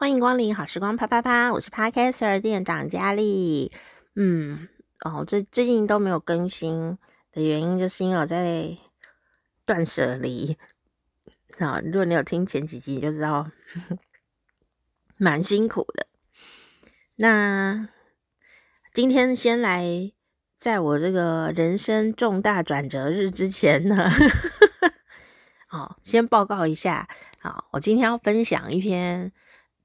[0.00, 3.72] 欢迎光临好时光啪啪啪，我是 Podcaster 店长佳丽。
[4.14, 4.68] 嗯，
[5.00, 6.96] 哦，最最近都没有更新
[7.32, 8.78] 的原因，就是因为我在
[9.66, 10.56] 断舍离。
[11.58, 13.50] 啊，如果你有听前几集，你就知道
[15.18, 16.06] 蛮辛苦的。
[17.16, 17.88] 那
[18.92, 20.12] 今天先来，
[20.56, 24.08] 在我这个人生重大转折日之前呢，
[25.66, 27.08] 好， 先报告一下。
[27.40, 29.32] 好，我今天要分享一篇。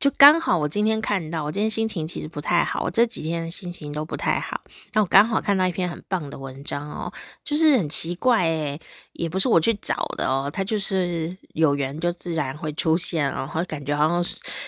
[0.04, 4.60] 就刚好我今天看到，我今天心情其实不太好，我这几天心情都不太好。
[4.92, 7.14] 那我刚好看到一篇很棒的文章哦，
[7.46, 8.78] 就是很奇怪诶，
[9.14, 13.50] 也不是我去找的哦，它就是有缘就自然会出现哦。
[13.56, 14.22] 我感觉好像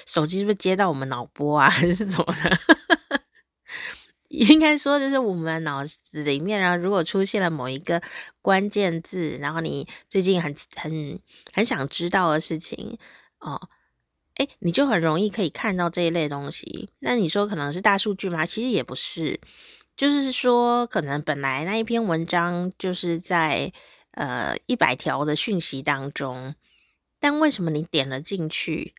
[0.06, 3.20] 手机是不是接到我们脑波啊， 还是怎么的？
[4.30, 8.02] 应该说就是我们脑子里面，然后如果出现了某一个
[8.42, 11.20] 关键字，然后你最近很很
[11.52, 12.98] 很想知道的事情
[13.40, 13.60] 哦。
[14.38, 16.90] 诶，你就很容易可以看到这一类东西。
[17.00, 18.46] 那你说可能是大数据吗？
[18.46, 19.40] 其实也不是，
[19.96, 23.72] 就是说可能本来那一篇文章就是在
[24.12, 26.54] 呃一百条的讯息当中，
[27.18, 28.94] 但为什么你点了进去，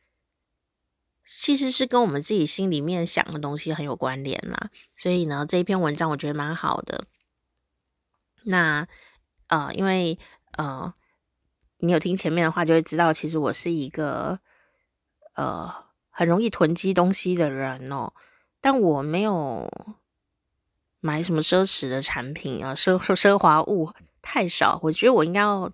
[1.23, 4.71] 其实是跟我们自己心里面想的东西很有关联啦。
[4.95, 7.05] 所以呢，这一篇文章我觉得蛮好的。
[8.45, 8.87] 那
[9.49, 10.17] 呃，因为
[10.57, 10.91] 呃，
[11.77, 14.39] 你有听前面的话，就会知道其实我是一个。
[15.37, 15.71] 呃，
[16.09, 18.11] 很容易囤积东西的人哦，
[18.59, 19.71] 但我没有
[20.99, 24.79] 买什么奢侈的产品啊，奢奢华物太少。
[24.81, 25.71] 我觉得我应该要，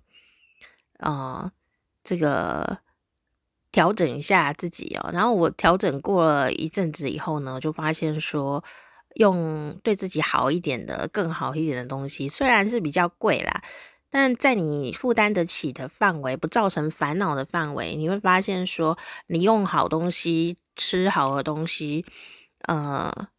[1.00, 1.50] 呃，
[2.04, 2.80] 这个
[3.72, 5.10] 调整一下自己哦。
[5.14, 8.62] 然后我调整过了一阵子以后呢，就发现说，
[9.16, 13.64] 用对自己好一点的、更好一点的东西，虽然是比较贵啦。
[14.14, 22.06] 但在你负担得起的范围，不造成烦恼的范围，你会发现说，你用好东西，吃好的东西，
[22.68, 23.33] 呃。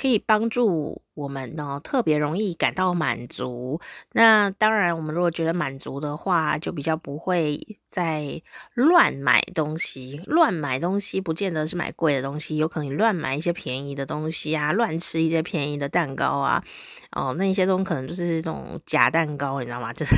[0.00, 3.78] 可以帮助我们呢，特别容易感到满足。
[4.12, 8.40] 那当然，我们如果觉得满足的话，就比较不会再
[8.72, 10.22] 乱买东西。
[10.24, 16.64] 乱买东西不见得是买贵的东西，有可能你乱买一些便宜的东西啊，乱吃一些便宜的蛋糕啊，
[17.12, 19.92] 哦，那一些东西可能就是那种假蛋糕，你知道吗？
[19.94, 20.16] 就是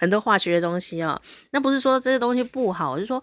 [0.00, 1.20] 很多化学的东西哦。
[1.50, 3.22] 那不是说这些东西不好，就是说，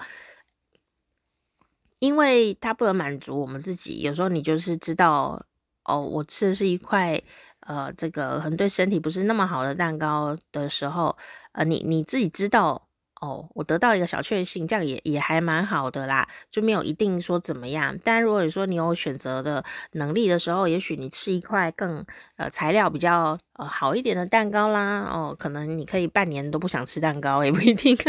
[1.98, 4.02] 因为它不能满足我们自己。
[4.02, 5.44] 有时候你就是知道。
[5.86, 7.22] 哦，我吃的是一块，
[7.62, 11.16] 呃，这个可能对身体不是那么好的蛋糕的时候，
[11.54, 12.85] 呃，你你自己知道，
[13.26, 17.98] 哦，我得到一个小确幸，这样也也还蛮好的啦，就没有一定说怎么样。
[18.04, 19.64] 但如果你说你有选择的
[19.94, 22.06] 能力的时候，也许你吃一块更
[22.38, 27.98] 呃材料比较呃好一点的蛋糕啦，哦，可能你可以半年都不想吃蛋糕，也不一定。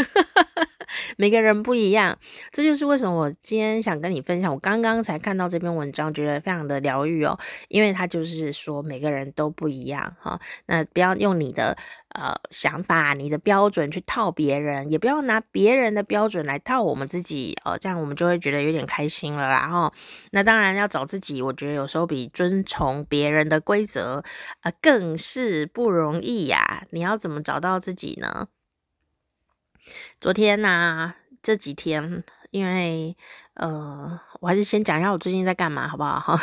[1.17, 2.17] 每个人不一样，
[2.51, 4.51] 这就是为什么我今天想跟你分享。
[4.51, 10.39] 我刚刚才看到这篇文章，觉得非常的疗愈哦，因为它就是说每个人都不一样哈。
[10.65, 11.77] 那不要用你的
[12.17, 19.93] 呃想法、你的标准去套别人，也不要拿别人的标准来套我们自己哦，这样我们就会觉得有点开心了啦哈。
[20.31, 24.23] 那当然要找自己，我觉得有时候比遵从别人的规则
[24.61, 26.87] 呃更是不容易呀。
[26.89, 28.47] 你要怎么找到自己呢？
[30.19, 31.13] 昨天呐、
[31.43, 33.15] 这几天，因为
[33.53, 36.19] 呃，我还是先讲一下我最近在干嘛，好不好？
[36.19, 36.39] 哈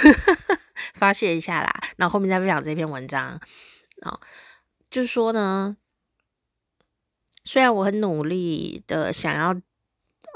[0.95, 1.73] 发泄一下啦。
[1.97, 3.41] 那后面再分享这篇文章。
[4.03, 4.21] 哦，
[4.95, 5.77] 就是说呢，
[7.45, 9.53] 虽然我很努力的想要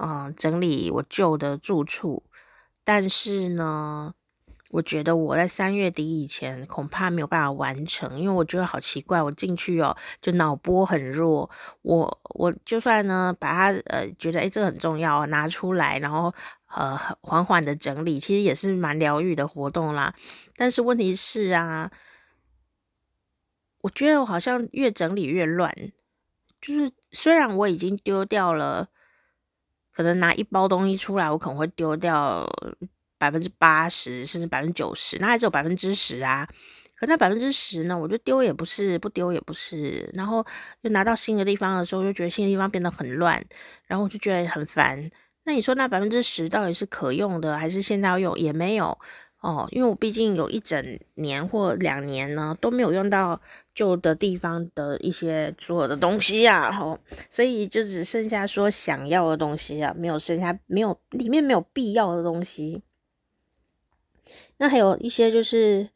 [0.03, 2.25] 嗯、整理我旧的住处，
[2.83, 4.15] 但是呢。
[4.71, 11.49] 我觉得我在三月底以前恐怕没有办法完成，因为我觉得好奇怪，我进去哦，就脑波很弱。
[11.81, 16.35] 我我就算呢把它呃觉得诶这个很重要，拿出来，然后
[16.77, 20.15] 呃缓缓的整理，其实也是蛮疗愈的活动啦。
[20.55, 21.91] 但是问题是啊，
[23.89, 25.73] 我觉得我好像越整理越乱，
[26.61, 28.89] 就是虽然我已经丢掉了，
[29.95, 32.47] 可能拿一包东西出来，我可能会丢掉。
[33.21, 36.49] 百分之八十甚至百分之九十，那还只有百分之十啊。
[36.95, 37.99] 可那百分之十呢？
[37.99, 40.09] 我就丢也不是，不丢也不是。
[40.15, 40.47] 然后
[40.81, 43.45] 就拿到新的地方的时候，就觉得新的地方变得很乱，
[43.89, 45.11] 然后我就觉得很烦。
[45.43, 48.39] 那你说那百分之十到底是可用的，还是现在要用？
[48.39, 48.97] 也没有
[49.41, 53.41] 哦，因为我毕竟有一整年或两年呢都没有用到
[53.79, 56.99] 旧的地方的一些所有的东西呀，哦，
[57.31, 62.83] 所以就只剩下说想要的东西啊，没有剩下没有里面没有必要的东西。
[64.57, 65.91] 那还有一些就是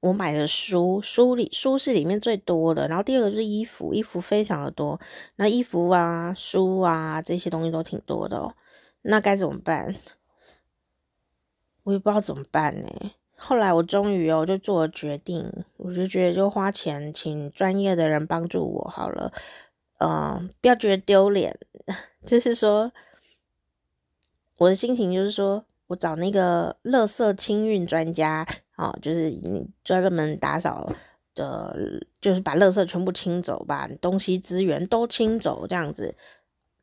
[0.00, 4.98] 我买的书，书里书是里面最多的，然后第二个是衣服，衣服非常的多，
[5.36, 8.54] 那衣服啊、书啊这些东西都挺多的哦。
[9.02, 9.94] 那该怎么办？
[11.82, 12.88] 我也不知道怎么办呢。
[13.42, 19.32] 后来我终于哦，就做了决定，我就觉得就花钱请专业的人帮助我好了。
[19.98, 21.58] 嗯、不要觉得丢脸，
[22.26, 22.92] 就是说，
[24.58, 28.46] 我的心情就是说我找那个垃圾清运专家
[28.76, 30.92] 哦，就是你专门打扫
[31.34, 31.74] 的，
[32.20, 36.14] 就是把垃圾全部清走，把东西资源都清走，这样子，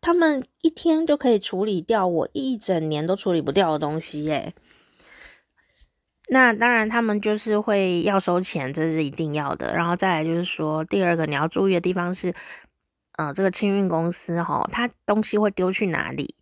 [0.01, 4.53] 他们一天就可以处理掉我一整年都处理不掉的东西耶。
[6.29, 9.73] 那当然，他们就是会要收钱，这是一定要的。
[9.73, 12.33] 然后再来就是说，第二个你要注意的地方是，
[13.17, 16.35] 呃，这个清运公司哈，他东西会丢去哪里？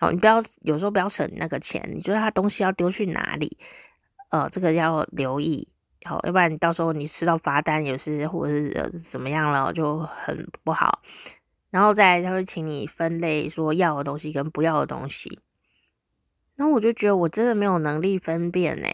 [0.00, 3.58] 哦，你不要有时候不要省那个钱，你觉得他东西要丢去哪里？
[4.30, 5.68] 呃，这个要留意，
[6.04, 11.00] 好，要不然你到时候你吃到罚单也是，或者是怎么样了，就很不好。
[11.70, 15.40] 然后再来，他会请你分类，说要的东西跟不要的东西。
[16.56, 18.88] 然后我就觉得我真的没有能力分辨呢，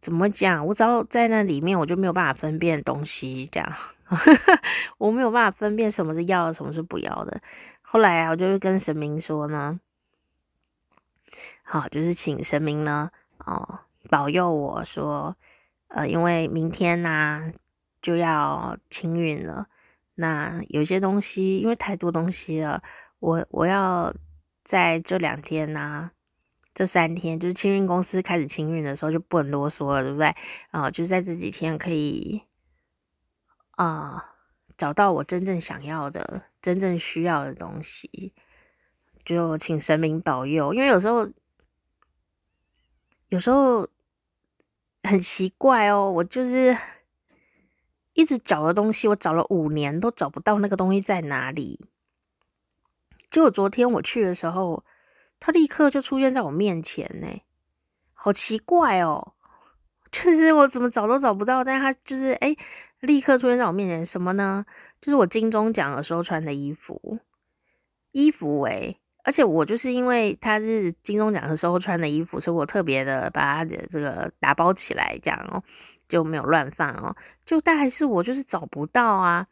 [0.00, 0.66] 怎么讲？
[0.66, 3.72] 我只要在那里面，我就没有办法分辨东西，这样，
[4.98, 7.40] 我没有办法分辨什么是要的，什么是不要的。
[7.82, 9.78] 后来啊，我就跟神明说呢，
[11.62, 15.36] 好，就是请神明呢，哦，保佑我说，
[15.88, 17.52] 呃，因为明天呢、
[18.00, 19.66] 就要清运了，
[20.14, 22.82] 那有些东西因为太多东西了，
[23.18, 24.14] 我我要
[24.64, 26.10] 在这两天呢、
[26.76, 30.26] 这三天就是清运公司开始清运的时候，就不能啰嗦了，对不对？
[30.70, 32.42] 啊、呃，就在这几天可以
[33.70, 34.34] 啊、
[34.76, 38.34] 找到我真正想要的、真正需要的东西，
[39.24, 40.74] 就请神明保佑。
[40.74, 41.26] 因为有时候，
[43.30, 43.88] 有时候
[45.02, 46.76] 很奇怪哦，我就是
[48.12, 51.88] 一直找的东西，我找了五年都找不到那个东西在哪里。
[53.30, 54.84] 结果昨天我去的时候。
[55.38, 57.28] 他立刻就出现在我面前呢，
[58.14, 59.34] 好奇怪哦！
[60.10, 62.56] 就是我怎么找都找不到，但他就是哎、
[63.00, 64.06] 立刻出现在我面前。
[64.06, 64.64] 什么呢？
[65.00, 67.18] 就是我金钟奖的时候穿的衣服，
[68.12, 75.62] 衣服诶，而且我就是因为他是金钟奖的时候穿的衣服，所以我特别的把他的这个打包起来，这样哦，
[76.08, 77.14] 就没有乱放哦。
[77.44, 79.46] 就但还是我就是找不到啊，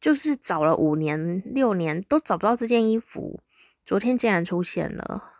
[0.00, 3.40] 就是找了五年六年都找不到这件衣服。
[3.88, 5.32] 昨天竟然出现了，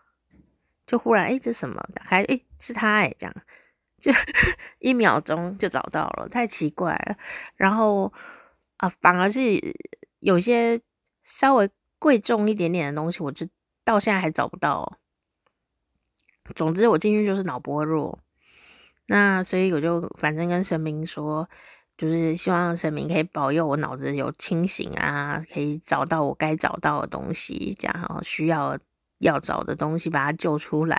[0.87, 1.87] 就忽然哎、这什么？
[1.95, 3.37] 打开哎、是他哎，这样
[4.01, 4.11] 就
[4.81, 7.19] 一秒钟就找到了，太奇怪了。
[7.57, 8.11] 然后
[8.79, 9.61] 啊，反而是
[10.21, 10.81] 有些
[11.25, 11.69] 稍微
[11.99, 13.47] 贵重一点点的东西，我就
[13.85, 14.99] 到现在还找不到。
[16.57, 18.19] 总之，我进去就是脑波弱，
[19.09, 21.47] 那所以我就反正跟神明说。
[21.99, 28.79] 就是希望神明可以保佑我脑子有清醒啊，可以找到我该找到的东西，这样好需要
[29.19, 30.97] 要找的东西把它救出来。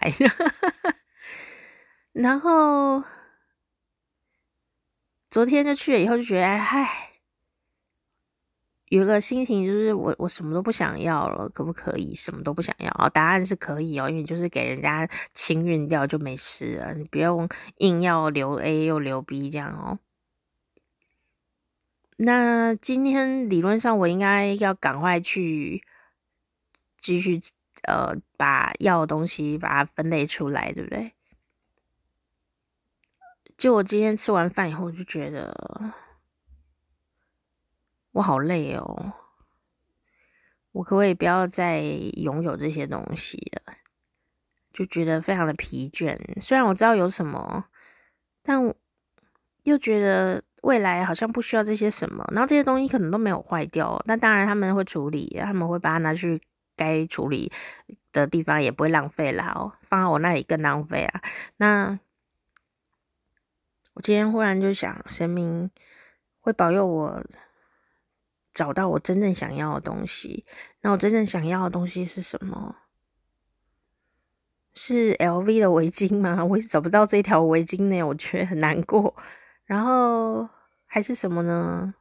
[2.11, 3.01] 然后
[5.29, 7.11] 昨天就去了以后就觉得，哎，
[8.89, 13.09] 有个心情就是我我什么都不想要了，可不可以什么都不想要？
[13.13, 17.47] 答案是可以哦，因为就是给人家清运掉就没事了，你不用
[17.77, 19.99] 硬要留 A 又留 B 这样哦。
[22.21, 25.81] 那今天理论上我应该要赶快去
[27.00, 27.39] 继续
[27.83, 31.13] 呃把要的东西把它分类出来，对不对？
[33.57, 35.94] 就我今天吃完饭以后，就觉得
[38.11, 39.14] 我好累哦，
[40.73, 43.76] 我可不可以不要再拥有这些东西了？
[44.73, 46.19] 就觉得非常的疲倦。
[46.42, 47.69] 虽然我知道有什么，
[48.44, 48.76] 但
[49.64, 50.44] 又觉得。
[50.63, 56.42] 未来好像不需要这些什么，然后这些东西可能都没有坏掉，那当然他们会处理，他们会把它拿去
[56.75, 57.51] 该处理
[58.11, 61.21] 的地方，也不会浪费啦哦，放在我那里更浪费啊。
[61.57, 61.99] 那
[63.94, 65.69] 我今天忽然就想，神明
[66.39, 67.23] 会保佑我
[68.54, 70.45] 找到我真正想要的东西。
[70.81, 72.75] 那我真正想要的东西是什么？
[74.73, 76.44] 是 LV 的围巾吗？
[76.45, 79.13] 我找不到这条围巾呢，我觉得很难过。
[79.69, 80.49] 然后
[80.88, 81.94] 还是什么呢？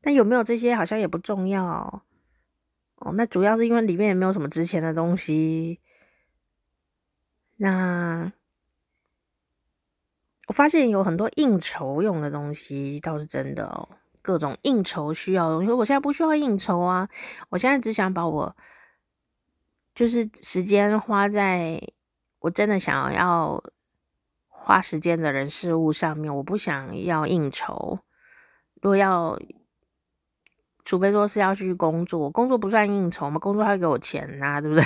[0.00, 3.12] 但有没有这些好像也不重要哦。
[3.12, 5.78] 那主要是因为里面也没有什么值钱的东西。
[7.58, 8.32] 那
[10.48, 13.88] 我发现有很多应酬用的东西倒是真的哦，
[14.20, 15.70] 各种应酬需要的东西。
[15.70, 17.08] 我现在不需要应酬啊，
[17.50, 18.56] 我现在只想把我
[19.94, 21.80] 就是时间花在
[22.40, 23.62] 我真的想要。
[24.68, 28.00] 花时间的人事物上面，我不想要应酬。
[28.82, 29.40] 如果要，
[30.84, 34.84] 除非说是要去工作，工作不算应酬嘛，工作还要给我钱呐、啊，对不对？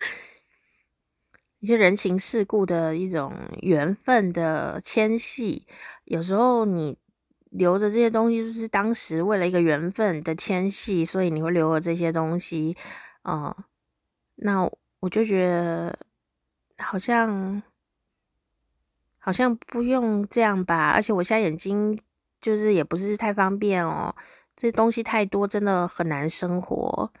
[1.60, 5.66] 一些人情世故的一种缘分的牵系。
[6.06, 6.96] 有时候你
[7.50, 12.74] 留着这些东西，就是当时为了一个缘分的牵系，所以你会留了这些东西。
[13.24, 13.54] 嗯，
[14.36, 14.62] 那
[15.00, 15.98] 我就觉得
[16.78, 17.62] 好像
[19.18, 20.90] 好像不用这样吧。
[20.90, 21.98] 而且我现在眼睛
[22.40, 24.14] 就是也不是太方便哦，
[24.56, 27.12] 这东西太多，真的很难生活。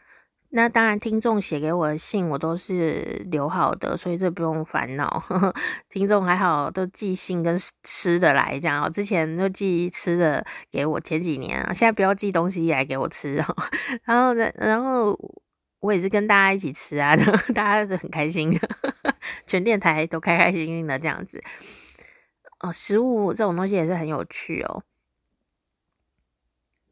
[0.50, 5.22] 那当然，听众写给我的信我都是留好的，所以这不用烦恼。
[5.90, 8.82] 听众还好，都寄信跟吃的来这样。
[8.82, 13.56] 我之前就寄吃的给我，前几年啊，现在不要寄东西来给我吃哦。
[14.04, 15.14] 然后呢，然后
[15.80, 17.14] 我也是跟大家一起吃啊，
[17.54, 18.50] 大家都很开心，
[19.46, 21.44] 全电台都开开心心的这样子。
[22.60, 24.82] 哦，食物这种东西也是很有趣哦。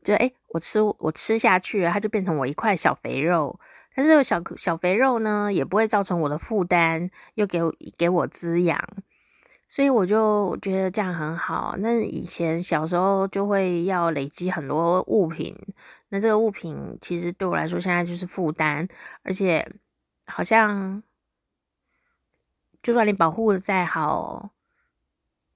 [0.03, 3.59] 就诶、我吃我吃下去，它就变成我一块小肥肉。
[3.95, 8.79] 但是小小肥肉呢，也不会造成我的负担，又给我给我滋养，
[9.69, 11.75] 所以我就觉得这样很好。
[11.79, 15.57] 那以前小时候就会要累积很多物品，
[16.11, 18.87] 那这个物品其实对我来说现在就是负担，
[19.23, 19.67] 而且
[20.27, 21.03] 好像
[22.83, 24.51] 就算你保护的再好，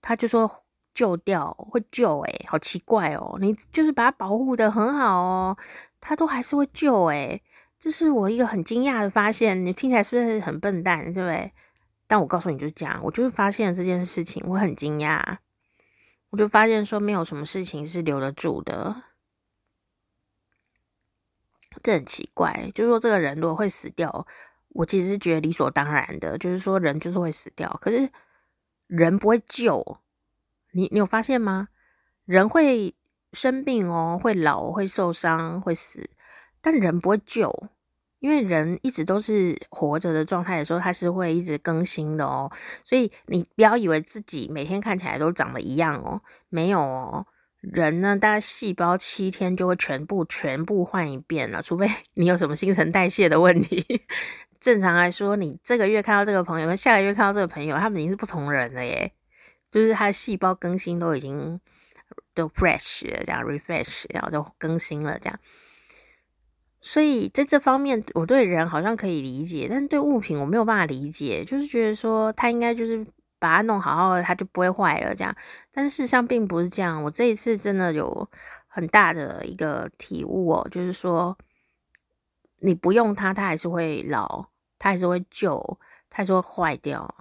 [0.02, 0.50] 他就说。
[0.92, 3.38] 救掉会救诶，好奇怪哦！
[3.40, 5.56] 你就是把它保护得很好哦，
[6.00, 7.40] 它都还是会救诶。
[7.78, 9.64] 这是我一个很惊讶的发现。
[9.64, 11.52] 你听起来是不是很笨蛋，对不对？
[12.08, 15.38] 但我告诉你就是这样，我就是发现了这件事情，我很惊讶。
[16.30, 19.04] 我就发现说，没有什么事情是留得住的，
[21.84, 22.70] 这很奇怪。
[22.74, 24.26] 就是说，这个人如果会死掉，
[24.70, 28.10] 我其实是觉得理所当然的，就是说人就是会死掉，可是
[28.90, 29.98] 人不会救。
[30.72, 31.68] 你你有发现吗？
[32.24, 32.94] 人会
[33.32, 36.10] 生病哦，会老，会受伤，会死，
[36.60, 37.68] 但人不会救，
[38.18, 42.50] 因为人一直都是活着的状态的时候，它是会一直更新的哦。
[42.84, 47.26] 所以你不要以为自己每天看起来都长得一样哦，没有哦。
[47.60, 53.84] 人呢，大概细胞七天就会全部全部换一遍了，除非 你有什么新陈代谢的问题。
[54.58, 59.12] 正常来说，你这个月看到这个朋友，跟下个月看到这个朋友，他们已经是不同人了耶。
[59.70, 61.60] 就是他的细胞更新都已经
[62.34, 65.38] 都 fresh 了，这样 refresh，然后就更新了这样。
[66.80, 71.44] 所以在这方面，我对人好像可以理解，但对物品我没有办法理解。
[71.44, 73.06] 就是觉得说，它应该就是
[73.40, 75.34] 把它弄好好的，它就不会坏了这样。
[75.72, 77.02] 但事实上并不是这样。
[77.02, 78.30] 我这一次真的有
[78.68, 81.36] 很大的一个体悟哦，就是说，
[82.60, 84.46] 你不用它，它还是会老，
[84.78, 85.78] 它还是会旧，
[86.08, 87.12] 它还是会坏掉。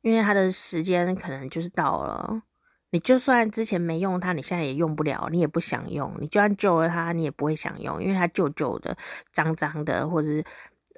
[0.00, 2.42] 因为它的时间可能就是到了，
[2.90, 6.14] 你就算之前没用它，你现在也用不了，你也不想用。
[6.20, 8.96] 你就算救了它，你也不会想用，因为它旧旧的、
[9.32, 10.44] 脏脏的，或者是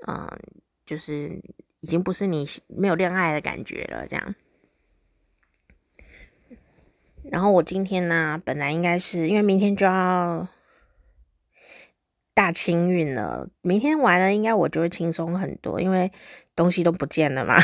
[0.08, 0.28] 嗯，
[0.84, 1.40] 就是
[1.86, 4.04] 已经不是你没有恋爱的感觉了。
[4.08, 4.34] 这样。
[7.30, 10.48] 然后我今天呢，本来应该是因为明天就要
[12.34, 16.10] 大清运了，明天完了应该我就会轻松很多，因为
[16.56, 17.56] 东西都不见了嘛。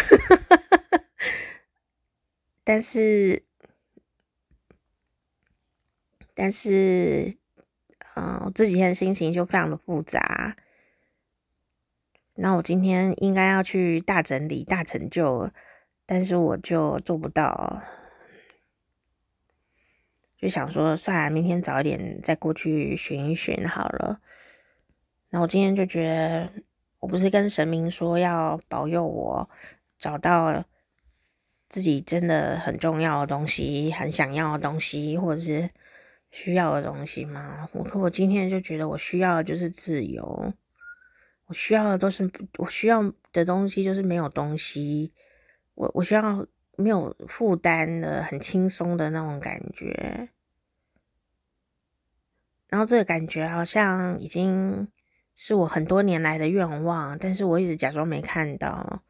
[2.63, 3.43] 但是，
[6.33, 7.35] 但是，
[8.15, 10.57] 嗯、这几天心情就非常的复杂。
[12.43, 15.49] 那我今天应该要去大整理、大成就，
[16.05, 17.81] 但是我就做不到，
[20.37, 24.21] 就想说算了，明天早一点再过去寻一寻好了。
[25.31, 26.65] 那我今天就觉得，
[26.99, 29.49] 我不是跟神明说要保佑我
[29.99, 30.65] 找到。
[31.69, 35.71] 自己真的很重要的东西，很想要的东西，或者是
[36.31, 37.67] 需要的东西吗？
[37.73, 40.53] 我可我今天就觉得我需要的就是自由，
[41.53, 45.13] 我需要的都是我需要的东西，就是没有东西，
[45.75, 50.31] 我我需要没有负担的、很轻松的那种感觉。
[52.69, 54.89] 然后这个感觉好像已经
[55.37, 59.03] 是我很多年来的愿望，但是我一直假装没看到。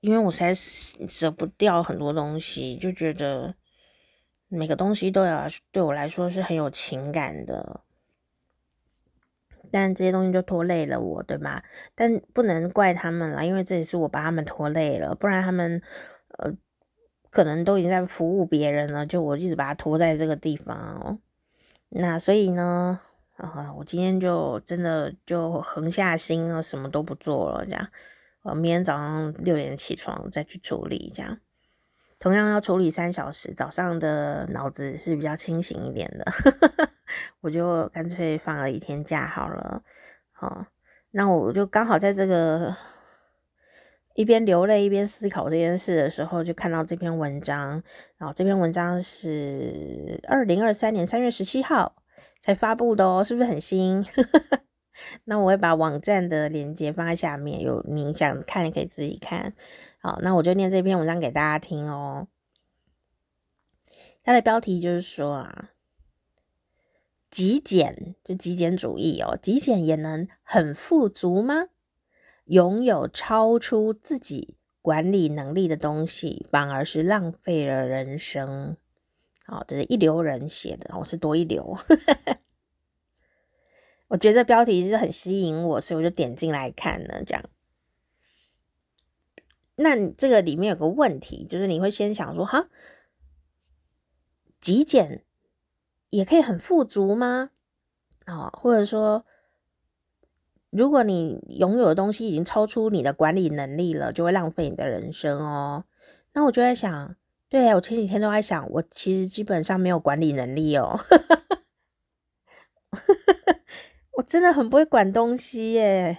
[0.00, 3.54] 因为我实在舍不掉很多东西，就觉得
[4.48, 7.84] 每个东西都要对我来说是很有情感的，
[9.76, 11.62] 但这些东西就拖累了我，对吧？
[11.94, 15.82] 但不能怪他们了，因为这也是我把他们拖累了，不然他们
[16.38, 16.50] 呃
[17.30, 21.18] 可能都已经在服务别人了，就我一直把他拖在这个地方哦。
[21.90, 22.98] 那所以呢，
[23.36, 27.88] 啊，我今天就真的就横下心了，什么都不做了，这样。
[28.42, 31.38] 我明天早上六点起床再去处理，这样
[32.18, 33.52] 同样要处理三小时。
[33.52, 36.24] 早上的脑子是比较清醒一点的，
[37.40, 39.82] 我就干脆放了一天假好了。
[40.32, 40.66] 好，
[41.10, 42.76] 那我就刚好在这个
[44.14, 47.82] 一边流泪一边思考这件事的时候，就看到这篇文章。
[48.16, 51.96] 然后这篇文章是二零二三年三月十七号
[52.40, 54.04] 才发布的哦，是不是很新？
[55.24, 59.52] 那我会把网站的链接放在下面，有你想看可以自己看。
[59.98, 62.28] 好，那我就念这篇文章给大家听哦。
[64.22, 65.70] 它的标题就是说啊，
[67.36, 71.66] 极简就极简主义哦，极简也能很富足吗？
[72.46, 78.78] 拥有超出自己管理能力的东西，反而是浪费了人生。
[79.44, 81.76] 好，这是一流人写的，我是多一流。
[84.08, 87.22] 我觉得这标题是很吸引我，所以我就点进来看了。
[87.22, 87.44] 这样，
[89.74, 92.70] 那这个里面有个问题，就是你会先想说，哈，
[94.58, 95.22] 极简
[96.16, 97.50] 也可以很富足吗？
[98.24, 99.24] 啊，或者说，
[100.70, 105.84] 如果你拥有的东西已经超出你的管理能力了，就会浪费你的人生哦。
[106.32, 107.14] 那我就在想，
[107.48, 110.98] 对，我前几天都在想，我其实基本上没有管理能力哦。
[114.12, 116.16] 我真的很不会管东西耶，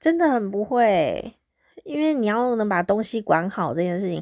[0.00, 1.34] 真的很不会。
[1.84, 4.20] 因为你要能把东西管好这件事情，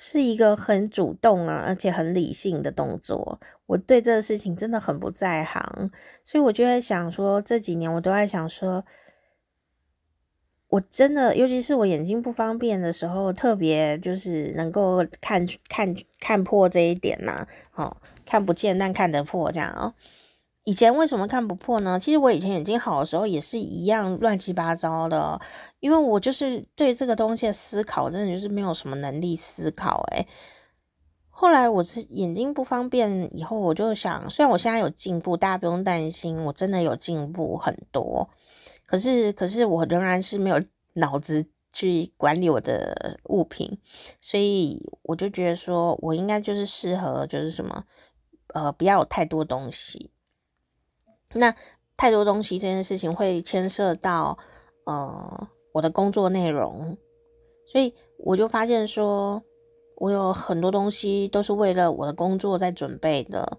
[0.00, 3.40] 是一个很主动啊，而且很理性的动作。
[3.66, 5.90] 我对这个事情真的很不在行，
[6.24, 8.84] 所以我就在想说，这几年我都在想说，
[10.68, 19.92] 我真的，尤其是我眼睛不方便的时候，特别就是能够看看看破这一点呐，哦，看不见但看得破这样哦。
[20.68, 21.98] 以前为什么看不破呢？
[21.98, 25.40] 其实我以前眼睛好的时候也是一样乱七八糟的，
[25.80, 30.04] 因为我就是对这个东西的思考真的就是没有什么能力思考。
[30.12, 30.26] 诶，
[31.30, 38.28] 后来我是眼睛不方便以后，我就想，虽然我现在有进步，大家不用担心，我真的有进步很多。
[38.84, 40.62] 可是，可是我仍然是没有
[40.96, 43.78] 脑子去管理我的物品，
[44.20, 47.84] 所以我就觉得说我应该就是适合就是什么，
[48.52, 50.10] 呃，不要有太多东西。
[51.34, 51.54] 那
[51.96, 54.38] 太多东西这件事情会牵涉到
[54.84, 56.96] 呃我的工作内容，
[57.66, 59.42] 所以我就发现说，
[59.96, 63.58] 我有很多东西都是为了我的工作在准备的，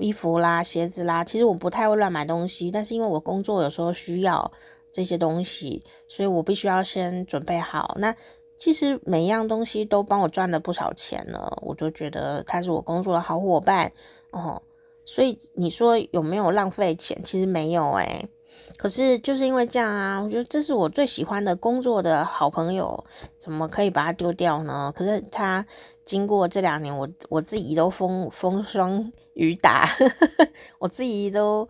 [0.00, 1.24] 衣服啦、鞋子啦。
[1.24, 4.50] 其实我不太会乱买东西，但是因为我工作有时候需要
[4.92, 7.96] 这些东西，所以我必须要先准备好。
[7.98, 8.14] 那
[8.58, 13.90] 其实每一样东西都帮我赚了不少钱了，我就觉得他是我工作的好伙伴
[14.32, 14.60] 哦。
[15.06, 17.18] 所以你说有没有浪费钱？
[17.24, 18.28] 其实没有诶、
[18.76, 23.04] 可是就是因为这样啊，我觉得这是我最喜欢的工作的好朋友，
[23.38, 24.92] 怎么可以把它丢掉呢？
[24.94, 25.64] 可是他
[26.04, 29.88] 经过这两年，我我自己都风风霜雨打，
[30.80, 31.66] 我自己都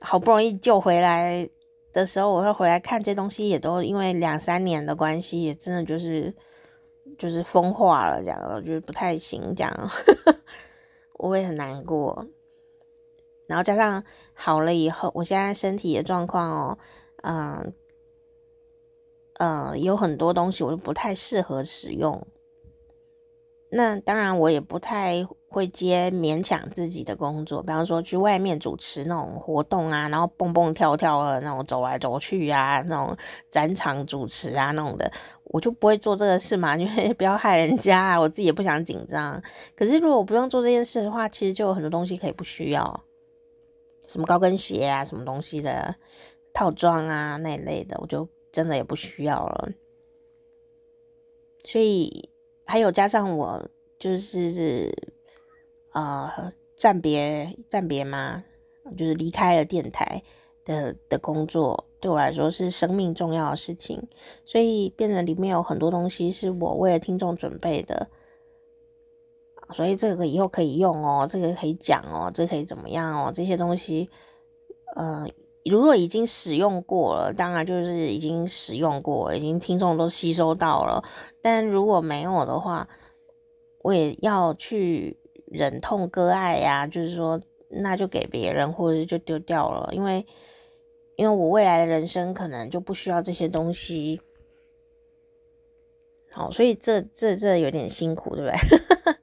[0.00, 1.48] 好不容易救回来
[1.92, 6.32] 的时候，我会回来看这东西，也都因为两三年的关系，也真的就是
[7.18, 9.90] 就是风化了，这样我觉得不太行，这样
[11.18, 12.24] 我也很难过。
[13.52, 16.78] 然后加上好了以后，我现在身体的状况哦，
[17.22, 17.74] 嗯，
[19.38, 22.26] 呃，有很多东西我就不太适合使用。
[23.70, 33.14] 那当然，我也不太会接勉强自己的工作，比方说去外面主持那种活动啊，然后蹦蹦跳跳的那种走来走去啊，那种
[33.50, 35.10] 展场主持啊那种的，
[35.44, 39.42] 我就不会做这个事嘛， 因为不要害人家啊，我自己也不想紧张。
[39.74, 43.04] 可是如果我不用做这件事的话，其实就有很多东西可以不需要。
[44.12, 45.96] 什么高跟鞋啊，什么东西的
[46.52, 49.70] 套装啊，那一类的，我就真的也不需要了。
[51.64, 52.28] 所以
[52.66, 53.66] 还有加上我
[53.98, 54.94] 就是
[55.92, 58.44] 呃暂别暂别嘛，
[58.98, 60.22] 就是离开了电台
[60.62, 64.06] 的的工作，对我来说是生命重要的事情，
[64.44, 68.10] 所以变成里面有很多东西是我为了听众准备的。
[69.72, 73.32] 所以这个以后可以用哦，这个可以讲哦，这可以怎么样哦？
[73.34, 74.08] 这些东西，
[74.94, 75.26] 呃，
[75.64, 81.02] 如果已经使用过了，当然就是已经使用过，已经听众都吸收到了。
[81.40, 82.88] 但如果没有的话，
[83.82, 90.26] 我也要去忍痛割爱呀，就是说，那就给别人，或者就丢掉了，因为，
[91.16, 94.20] 因为我未来的人生可能就不需要这些东西。
[96.30, 99.12] 好，所以这这这有点辛苦，对不对？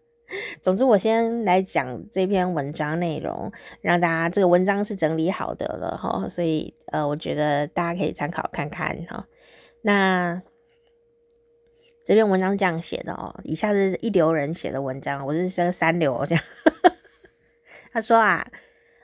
[0.61, 9.27] 总之，我先来讲这篇文章内容，让大家这个文章是整理好的了哈，所以呃，我觉得大家可以参考看看哈。
[9.81, 10.41] 那
[12.03, 16.43] 这篇文章这样写的哦，以下是一流人写的文章，我是说三流这样。
[17.93, 18.45] 他说啊，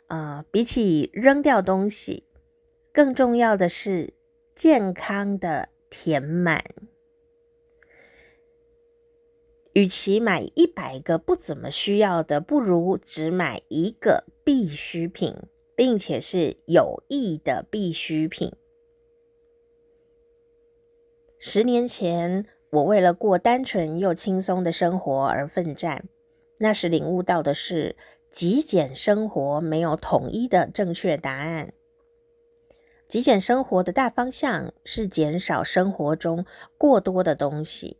[0.07, 2.27] 呃，比起扔掉东西，
[2.91, 4.13] 更重要的是
[4.53, 6.61] 健康的填满。
[9.75, 15.35] 与其买一百个不怎么需要的，不如只买一个必需品，
[15.75, 18.53] 并且是有益的必需品。
[21.37, 26.07] 十年前，我为了过单纯又轻松的生活而奋战。
[26.59, 27.97] 那时领悟到的是，
[28.29, 31.73] 极简生活没有统一的正确答案。
[33.05, 36.45] 极简生活的大方向是减少生活中
[36.77, 37.97] 过多的东西，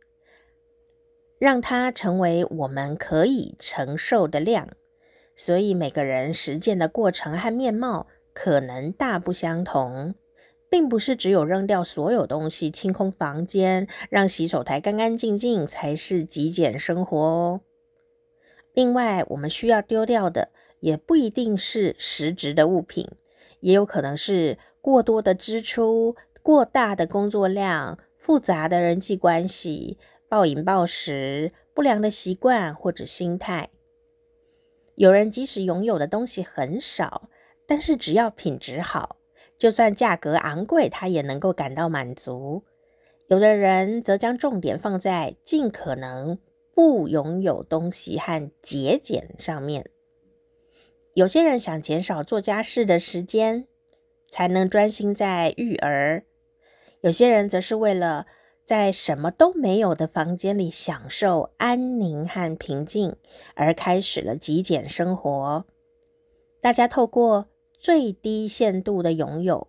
[1.38, 4.68] 让它成为我们可以承受的量。
[5.34, 10.14] 所以每个人实践的过程和面貌可能大不相同。
[10.68, 17.60] 并不是只有扔掉所有东西、清空房间、让洗手台干干净净才是极简生活哦。
[18.74, 23.08] 另外，我们需要丢掉的也不一定是实质的物品，
[23.60, 29.96] 也有可能是过多的支出、过大的工作量、复杂的人际关系、
[30.28, 33.70] 暴饮暴食、不良的习惯或者心态。
[34.94, 37.28] 有人即使拥有的东西很少，
[37.66, 39.18] 但是只要品质好。
[39.58, 42.64] 就算价格昂贵，他也能够感到满足。
[43.28, 46.38] 有的人则将重点放在尽可能
[46.74, 49.90] 不拥有东西和节俭上面。
[51.14, 53.66] 有些人想减少做家事的时间，
[54.28, 56.24] 才能专心在育儿；
[57.00, 58.26] 有些人则是为了
[58.66, 63.14] 在什么都没有的房间里享受安宁和平静，
[63.54, 65.64] 而开始了极简生活。
[66.60, 67.46] 大家透过
[67.78, 69.68] 最低限度的拥有，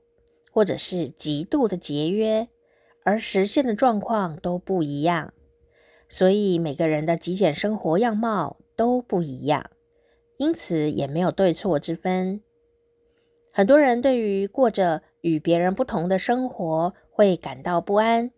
[0.51, 2.47] 或者是极度的节约，
[3.03, 5.31] 而实现的状况都不一样。
[6.09, 9.69] 所以每个人的极简生活样貌都不一样，
[10.37, 12.41] 因此也没有对错之分。
[13.51, 18.31] 很多人对于过着与别人不同的生活会感到不安，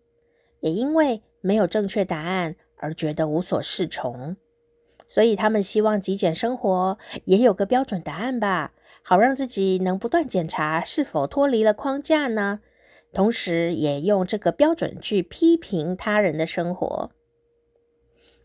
[0.60, 4.36] 也因为没有正确答案而觉得无所适从。
[5.06, 8.72] 所以他们希望极简生活也有个标准答案吧。
[9.02, 12.60] 好让自己能不断检查是否脱离了框架呢？
[13.12, 17.10] 同时也用这个标准去批评他人的生活。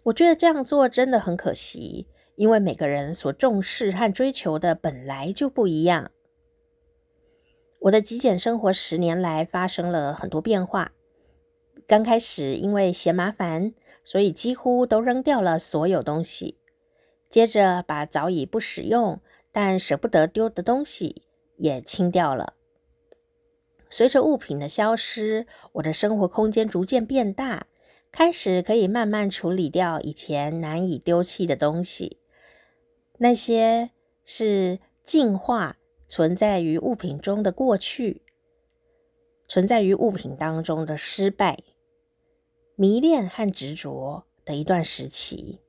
[0.04, 6.10] 我觉得这样做真的很可惜，因为每个人所重视和追求的本来就不一样。
[7.82, 10.94] 我的极简生活十年来发生了很多变化。
[11.88, 16.58] 刚开始因为嫌麻烦，所以几乎都扔掉了所有东西，
[17.30, 19.22] 接着把早已不使用，
[19.52, 21.24] 但舍不得丢的东西
[21.58, 22.54] 也清掉了。
[23.88, 27.68] 随着物品的消失，我的生活空间逐渐变大，
[28.12, 32.18] 开始可以慢慢处理掉以前难以丢弃的东西。
[33.20, 33.92] 那些
[34.24, 38.24] 是进化存在于物品中的过去，
[39.48, 41.60] 存在于物品当中的失败、
[42.78, 45.60] 迷恋和执着的一段时期。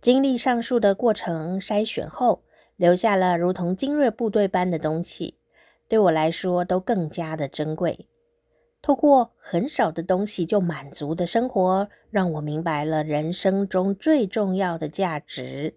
[0.00, 2.42] 经历上述的过程筛选后，
[2.76, 5.38] 留下了如同精锐部队般的东西，
[5.88, 8.06] 对我来说都更加的珍贵。
[8.82, 15.76] 透过很少的东西就满足的生活，让我明白了人生中最重要的价值。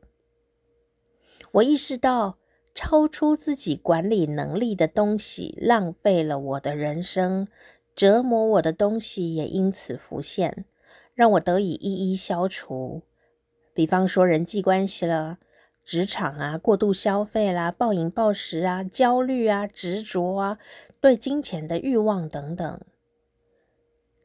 [1.53, 2.37] 我意识到，
[2.75, 7.47] 超出自己管理能力的东西浪费了我的人生，
[7.95, 10.65] 折磨我的东西也因此浮现，
[11.13, 13.03] 让我得以一一消除。
[13.73, 15.39] 比方说人际关系了，
[15.83, 20.57] 职场啊，过度消费啦，暴饮暴食啊，焦虑啊，执着啊，
[20.99, 22.81] 对金钱的欲望等等。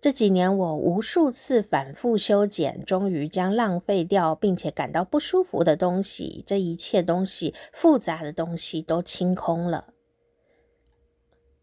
[0.00, 9.92] 这几年我无数次反复修剪，终于将浪费掉并且感到不舒服的东西，这一切东西，复杂的东西都清空了，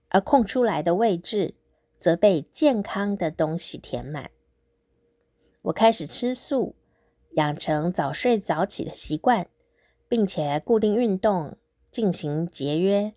[0.09, 1.53] 而空出来的位置
[2.03, 4.29] 则被健康的东西填满。
[5.61, 6.75] 我开始吃素。
[7.35, 9.47] 养成早睡早起的习惯，
[10.09, 11.57] 并且固定运动，
[11.89, 13.13] 进行节约，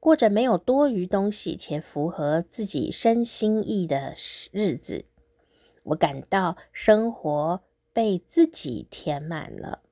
[0.00, 4.14] 过着没有多余东西且符合自己身心意的
[4.50, 5.04] 日子。
[5.82, 9.82] 我感到生活被自己填满了，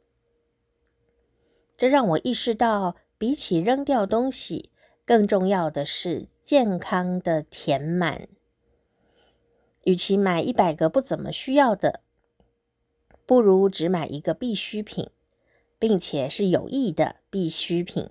[1.77, 4.71] 这让我意识到，比起扔掉东西，
[5.05, 8.29] 更重要的是健康的填满。
[9.85, 12.01] 与其买一百个不怎么需要的。
[13.25, 15.11] 不如只买一个必需品，
[15.79, 18.11] 并且是有益的必需品。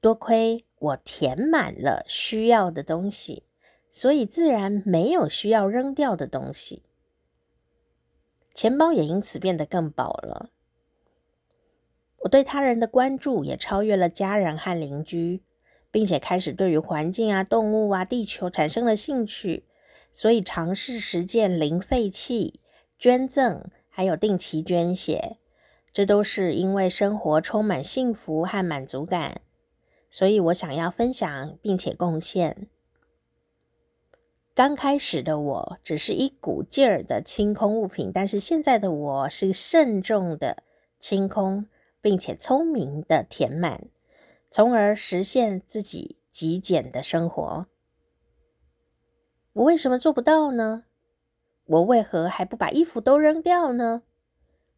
[0.00, 3.44] 多亏我填满了需要的东西，
[3.90, 6.82] 所以自然没有需要扔掉的东西。
[8.54, 10.50] 钱包也因此变得更饱了。
[12.20, 15.42] 我对他人的关注也超越了家人和邻居，
[15.90, 19.64] 并且开始对于环境啊、动物啊、地球产生了兴趣，
[20.12, 22.60] 所以尝试实践零废弃。
[22.98, 25.38] 捐赠，还有定期捐血，
[25.90, 29.40] 这都是因为生活充满幸福和满足感，
[30.10, 32.68] 所以我想要分享并且贡献。
[34.54, 40.62] 刚开始的我只是一股劲儿的清空物品，但是现在的我是慎重的
[40.98, 41.66] 清空，
[42.02, 43.88] 并且聪明的填满，
[44.50, 47.66] 从而实现自己极简的生活。
[49.52, 50.84] 我为什么做不到呢？
[51.66, 54.02] 我为何还不把衣服都扔掉呢？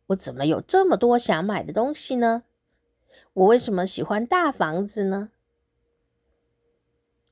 [0.09, 2.45] 我怎么有这么多想买的东西呢？
[3.33, 5.31] 我为什么喜欢大房子呢？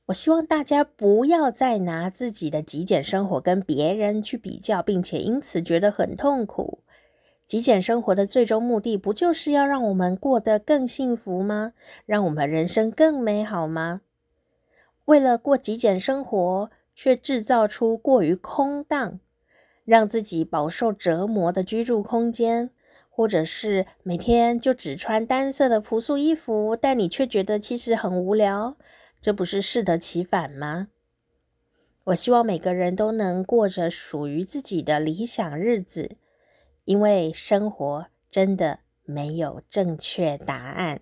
[0.05, 6.80] 我希望大家不要再拿自己的极简生活跟别人去比较，并且因此觉得很痛苦。
[7.51, 11.73] 极简生活的最终目的，不就是要让我们过得更幸福吗？
[12.05, 13.99] 让我们人生更美好吗？
[15.03, 19.19] 为了过极简生活，却制造出过于空荡，
[19.83, 22.69] 让自己饱受折磨的居住空间，
[23.09, 28.77] 或者是每天就只穿单色的朴素衣服，但你却觉得其实很无聊，
[29.19, 30.87] 这不是适得其反吗？
[32.05, 36.11] 我希望每个人都能过着属于自己的理想日子，
[36.85, 41.01] 因为生活真的没有正确答案。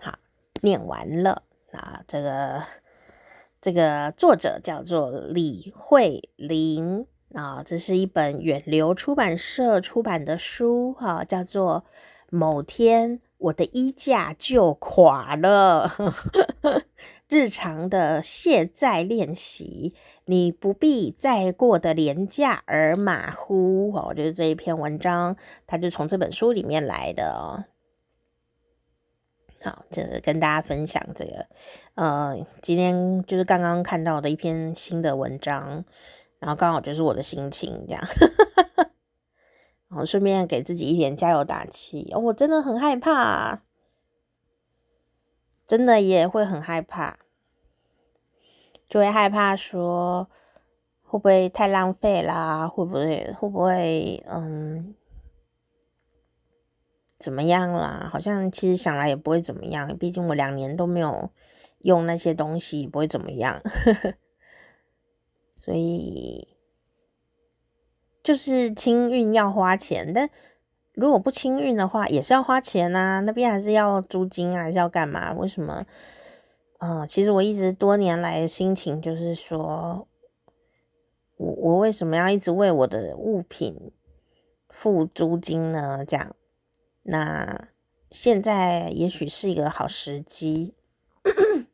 [0.00, 0.18] 好，
[0.62, 2.62] 念完了啊，这个。
[3.60, 11.84] 这个作者叫做李慧玲啊，这是一本远流出版社出版的书哈、啊，叫做
[12.30, 15.88] 《某天我的衣架就垮了》，
[17.28, 24.12] 日常的卸载练习，你不必再过得廉价而马虎哦。
[24.12, 27.64] 就是这一篇文章，它就从这本书里面来的哦。
[29.62, 31.46] 好，就是跟大家分享这个，
[31.94, 35.84] 呃，今天就是刚刚看到的一篇新的文章，
[36.38, 38.04] 然后刚好就是我的心情这样，
[39.88, 42.12] 然后顺便给自己一点加油打气。
[42.14, 43.62] 我真的很害怕，
[45.66, 47.18] 真的也会很害怕，
[48.86, 50.28] 就会害怕说
[51.02, 54.94] 会不会太浪费啦，会不会会不会嗯。
[57.18, 58.08] 怎么样啦？
[58.12, 61.32] 好像其实想来也不会怎么样，毕竟我两年都没有
[61.80, 63.60] 用那些东西，不会怎么样。
[65.56, 66.46] 所以
[68.28, 70.28] 就是清运要花钱，但
[70.92, 73.20] 如果不清运的话，也是要花钱啊。
[73.20, 75.32] 那边还是要租金啊，还是要干嘛？
[75.32, 75.86] 为什么？
[76.80, 80.06] 嗯、其实我一直多年来的心情就是说，
[81.38, 83.92] 我我为什么要一直为我的物品
[84.68, 86.04] 付租金呢？
[86.06, 86.36] 这样。
[87.04, 87.68] 那
[88.10, 90.74] 现在也许是一个好时机，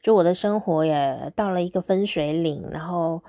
[0.00, 3.24] 就我的生活也到了一个分水岭，然后，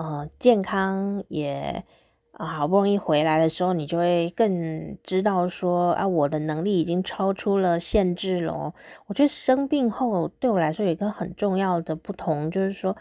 [0.00, 1.84] 呃，健康也
[2.32, 8.72] 啊好不容易回来的时候，你就会更知道说啊，我的能力已经超出了限制了。
[9.08, 12.96] 我觉得生病后对我来说有一个很重要的不同，就是说。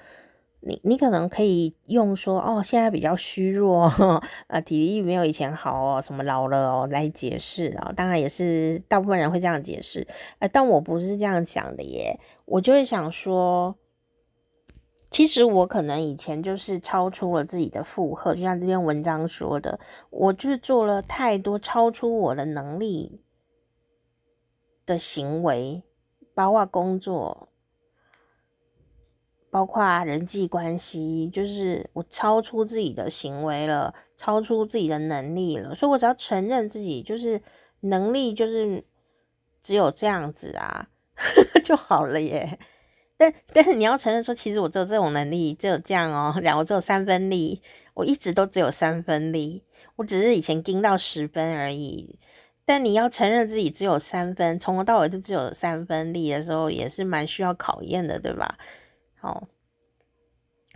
[0.62, 3.83] 你你可能可以用说哦，现在比较虚弱，
[4.47, 10.05] 啊，体力没有以前好哦，什么老了哦来解释啊，当然也是大部分人会这样解释，
[10.39, 13.73] 呃，但我不是这样想的耶，我就会想说，
[15.11, 23.21] 其实我可能以前就是超出了自己的负荷，就像这篇文章说的，我就是做了太多超出我的能力
[24.85, 25.83] 的行为，
[26.33, 27.47] 包括工作。
[29.51, 37.41] 包括人际关系，就是我超出自己的行为了，超出自己的能力了，所以我只要承认自己就是
[37.79, 38.85] 能力就是
[39.59, 40.89] 只有这样子啊，
[41.65, 42.59] 就好了耶。
[43.19, 47.62] 但但是你要承认说，其实我只有这种能力，只有这样哦，然后我只有三分力，
[47.93, 49.62] 我一直都只有三分力，
[49.97, 52.17] 我只是以前盯到十分而已。
[52.63, 58.58] 但你要承认自己只有三分，从头到尾就只有三分力的时候，也是蛮需要考验的，对吧？
[59.19, 59.49] 好，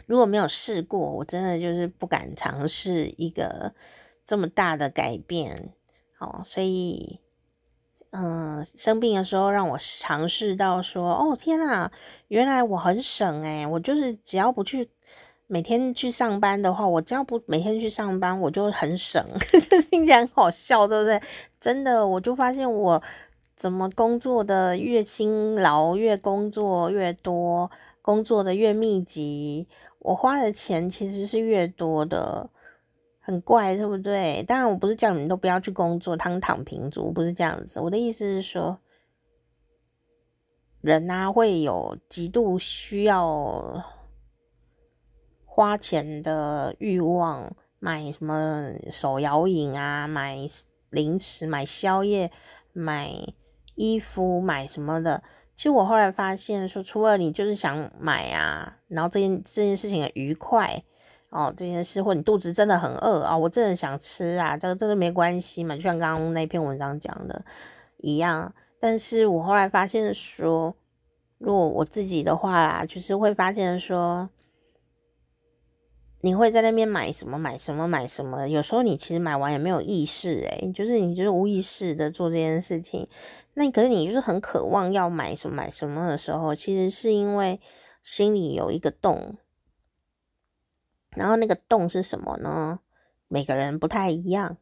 [0.05, 3.73] 如果没有试过，我真的就是不敢尝试一个
[4.25, 5.71] 这么大的改变。
[6.17, 7.19] 好，所以，
[8.15, 11.91] 嗯、生病的时候让我尝试到说，哦，天啊，
[12.27, 14.87] 原来我很省诶，我就是只要不去
[15.47, 19.25] 每天去上班的话，我只要不每天去上班，我就很省。
[19.69, 21.19] 这听起来很好笑，对不对？
[21.59, 23.01] 真的，我就发现我
[23.55, 27.69] 怎么工作的越辛劳，越工作越多。
[28.03, 29.65] 工作的越密集，
[29.99, 32.49] 我花的钱其实是越多的，
[33.25, 34.43] 很怪，对不对？
[34.43, 37.79] 当然，我不是叫你们都不要去工作，躺躺平族，不是这样子。
[37.79, 38.77] 我的意思是说，
[40.81, 43.81] 人、啊、会有极度需要
[45.45, 50.37] 花钱的欲望，买什么手摇饮啊，买
[50.89, 52.29] 零食，买宵夜，
[52.73, 53.09] 买
[53.75, 55.23] 衣服，买什么的。
[55.55, 60.83] 其实我后来发现说，除了你就是想买啊，然后这件这件事情很愉快。
[61.33, 67.43] 哦，这件事或你肚子真的很饿啊，我真的想吃啊，这个这个没关系嘛，就像刚刚那篇文章讲的
[67.97, 68.53] 一样。
[68.79, 70.75] 但是我后来发现说，
[71.39, 74.29] 如果我自己的话啦，就是会发现说，
[76.21, 83.07] 你会在那边买什么买什么买什么，有时候你其实买完也没有意识，诶，就是你就是无意识的做这件事情。
[83.55, 87.59] 那可是你就是很渴望要买什么买什么的时候，其实是因为
[88.03, 89.37] 心里有一个洞。
[91.15, 92.79] 然后那个洞是什么呢？
[93.27, 94.57] 每个人不太一样。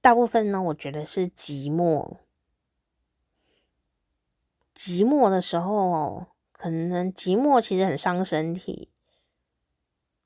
[0.00, 2.16] 大部分呢，我觉得是寂寞。
[4.74, 8.90] 寂寞的时候哦，可能寂寞其实很伤身体。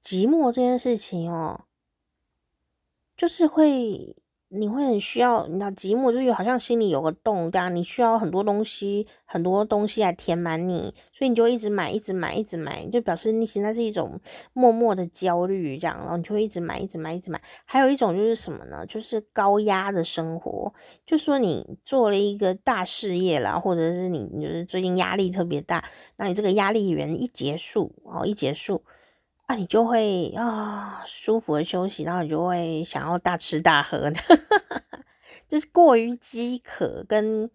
[0.02, 1.66] 寂寞这件事情哦，
[3.16, 4.16] 就是会。
[4.58, 14.18] 你会很需要，你知道寂寞就是好像心里有个洞这样，你需要很多东西，很多东西来填满你，所以你就一直买，一直买，一直买，就表示你现在是一种
[14.52, 17.40] 默默的焦虑这样，然后你就会一直买，一直买，一直买。
[17.64, 18.84] 还有一种就是什么呢？
[18.86, 20.72] 就是高压的生活，
[21.04, 25.84] 就说你做了一个大事业啦，或者是你就是最近压力特别大，
[26.16, 28.82] 那你这个压力源一结束哦，一结束。
[29.46, 34.20] 啊，你就会啊舒服的休息，然后你就会想要大吃大喝的，
[35.48, 37.48] 就是过于饥渴跟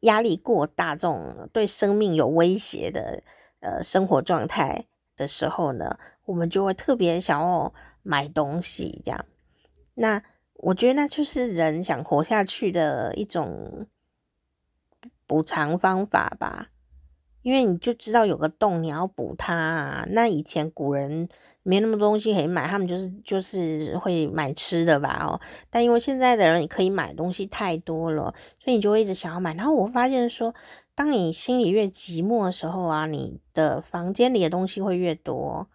[0.00, 3.22] 压力过大这种对生命有威胁的
[3.60, 4.86] 呃生活状态
[5.16, 9.24] 的时候呢，我们就会特别想要买东西，这样。
[9.96, 10.22] 那
[10.54, 13.86] 我觉得那就是人想活下去的一种
[15.26, 16.68] 补偿方法吧。
[17.48, 20.06] 因为你就知道有个洞，你要补它啊。
[20.10, 21.26] 那以前古人
[21.62, 25.40] 没那么多东西可以买，他们就是就是会买吃的吧哦。
[25.70, 28.24] 但因为现在的人你可以买东西太多了，
[28.58, 29.54] 所以你就会一直想要买。
[29.54, 30.54] 然后我发现说，
[30.94, 35.66] 当你心里越寂寞的时候啊，你的房间里的东西会越多，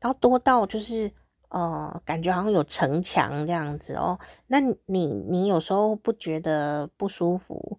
[0.00, 1.08] 然后多到就是
[1.50, 4.18] 呃，感觉好像有城墙这样子哦。
[4.48, 7.78] 那你你有时候不觉得不舒服？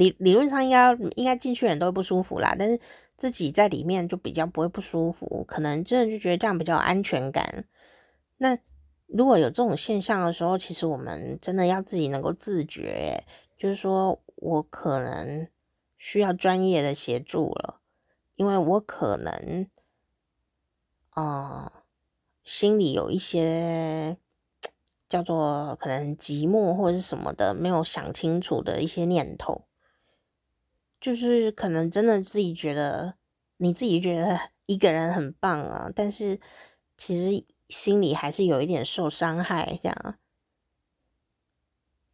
[0.00, 2.80] 理理论上应该应该进去的人都会不舒服啦，但是
[3.18, 7.66] 自己在里面就比较不会不舒服，可能真的就觉得这样比较有安全感。
[8.38, 8.56] 那
[9.06, 13.22] 如果有这种现象的时候，其实我们真的要自己能够自觉，
[13.58, 15.46] 就是说我可能
[15.98, 17.80] 需要专业的协助了，
[18.36, 19.66] 因为我可能
[21.10, 21.84] 啊、
[22.42, 24.16] 心里有一些
[25.10, 29.66] 叫做可能寂寞或者是什么的没有想清楚的一些念头。
[31.00, 33.14] 就是可能真的自己觉得，
[33.56, 36.38] 你自己觉得 一个人很棒啊，但是
[36.96, 39.78] 其实心里还是有一点受伤害。
[39.82, 40.14] 这样，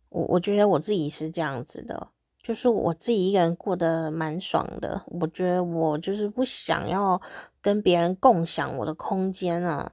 [0.09, 5.03] 我我觉得我自己是这样子的，就是我自己一个人过得蛮爽的。
[5.07, 7.20] 我觉得我就是不想要
[7.61, 9.92] 跟别人共享我的空间啊。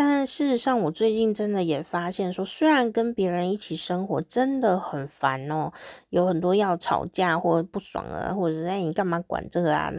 [0.00, 5.72] 但事实上，我最近真的也发现说，虽然跟别人一起生活真的很烦哦，
[6.10, 9.90] 有很多要吵架或不爽啊，或者是哎你干嘛管这个啊，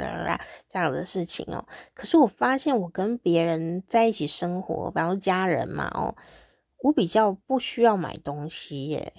[0.69, 1.67] 这样的事情哦。
[1.93, 6.15] 可是我发现我跟别人在一起生活，比方说家人嘛哦，
[6.83, 9.12] 我比较不需要买东西耶，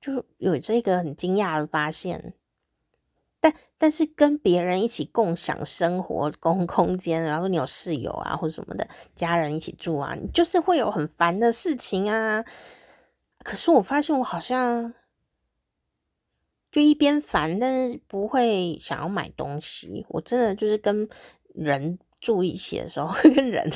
[0.00, 2.32] 就有这个很惊讶的发现。
[3.42, 12.44] 但但是跟别人一起共享生活公空间，然后你有室友啊或者什么的家人一起住啊，你就是会有很烦的事情啊。
[13.42, 14.92] 可是我发现我好像
[16.70, 20.04] 就一边烦，但是不会想要买东西。
[20.10, 21.08] 我真的就是跟
[21.54, 23.70] 人住一起的时候， 跟人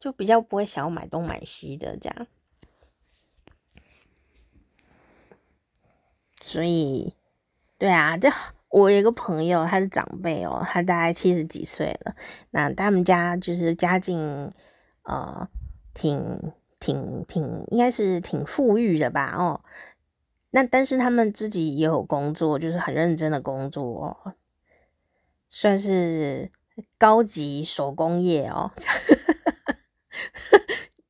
[0.00, 2.26] 就比较不会想要买东买西的这样。
[6.42, 7.14] 所以，
[7.78, 8.28] 对啊，这。
[8.70, 12.14] 我有一个朋友，他是长辈哦，他大概七十几岁了。
[12.50, 14.52] 那他们家就是家境，
[15.02, 15.48] 呃，
[15.92, 19.34] 挺挺挺，应该是挺富裕的吧？
[19.36, 19.60] 哦，
[20.50, 24.34] 那但是他们自己也有工作，就是很认真的工作哦，
[25.48, 26.52] 算是
[26.96, 28.70] 高级手工业哦，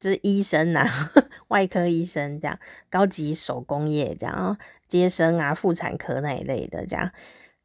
[0.00, 1.12] 就是医生呐、啊，
[1.48, 2.58] 外科医生这样，
[2.88, 4.56] 高级手工业这样，
[4.88, 7.12] 接生啊，妇产科那一类的这样。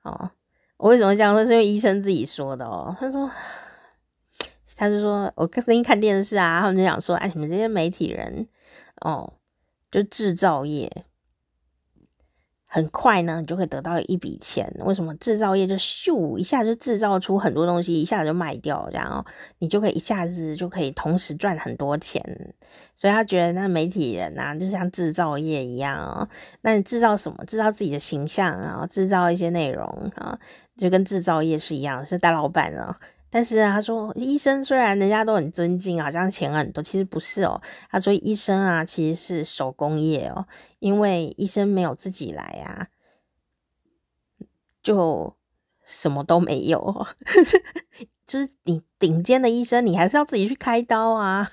[0.06, 0.32] 哦，
[0.78, 1.44] 我为什么这样说？
[1.44, 2.96] 是因为医生自己说的哦。
[3.00, 3.30] 他说，
[4.78, 8.48] 他就说，我最近看电视啊，他们就想说，哎，你们这些媒体人，
[9.02, 9.34] 哦，
[9.90, 11.06] 就制造业
[12.76, 14.70] 很快呢，你就可以得到一笔钱。
[14.80, 19.26] 为什么制造业就咻一下就制造出很多东西，一下子就卖掉，然后
[19.60, 22.22] 你就可以一下子就可以同时赚很多钱。
[22.94, 26.28] 所以他觉得那媒体人啊，就像制造业一样哦。
[26.64, 27.46] 那你制造什么？
[27.46, 29.86] 制造自己的形象啊，制造一些内容
[30.18, 30.38] 啊，
[30.76, 33.00] 就跟制造业是一样，是大老板啊。
[33.36, 37.62] 但是他说，医生虽然人家都很尊敬，啊，这样钱很多，其实不是哦。
[37.92, 40.48] 他说，医生啊，其实是手工业哦，
[40.80, 42.88] 因为医生没有自己来啊，
[44.82, 45.36] 就
[45.84, 47.06] 什么都没有。
[48.26, 51.52] 就是你顶尖的医生，你还是要自己去开刀啊。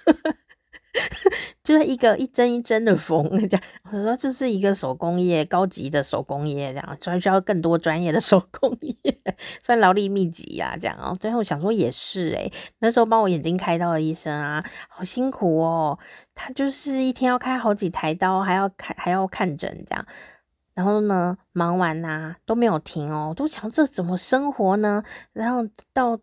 [1.65, 8.95] 就是一个一针一针的缝，这样我说这是一个手工业，高级的手工业，这样所以需要更多专业的手工业，
[9.63, 11.17] 算劳力密集呀，这样哦。
[11.19, 15.99] 最后想说也是诶，那时候帮我眼睛开刀的医生啊，好辛苦哦，
[16.35, 20.07] 他就是一天要开好几台刀，还要开还要看诊这样，
[20.75, 25.03] 然后呢忙完呐、啊、都没有停哦，都想这怎么生活呢？
[25.33, 26.21] 然后到。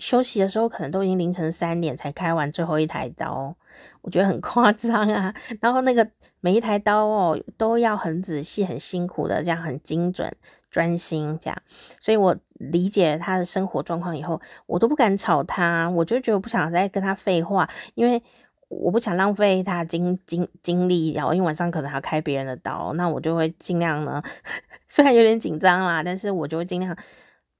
[0.00, 3.54] 休息的时候，可能都已经凌晨三点才开完最后一台刀，
[4.00, 5.32] 我觉得很夸张啊。
[5.60, 6.08] 然后那个
[6.40, 10.34] 每一台刀哦，都要很仔细、很辛苦的，这样很精准、
[10.70, 11.62] 专心这样。
[12.00, 18.22] 所以我理解他的生活状况以后，我都不敢吵他，我就觉得不想再跟他废话，因为
[18.68, 21.12] 我不想浪费他精精精力。
[21.12, 24.22] 然后因为晚上可能还要开别人的刀，那我就会尽量呢，
[24.88, 26.96] 虽然有点紧张啦，但是我就会尽量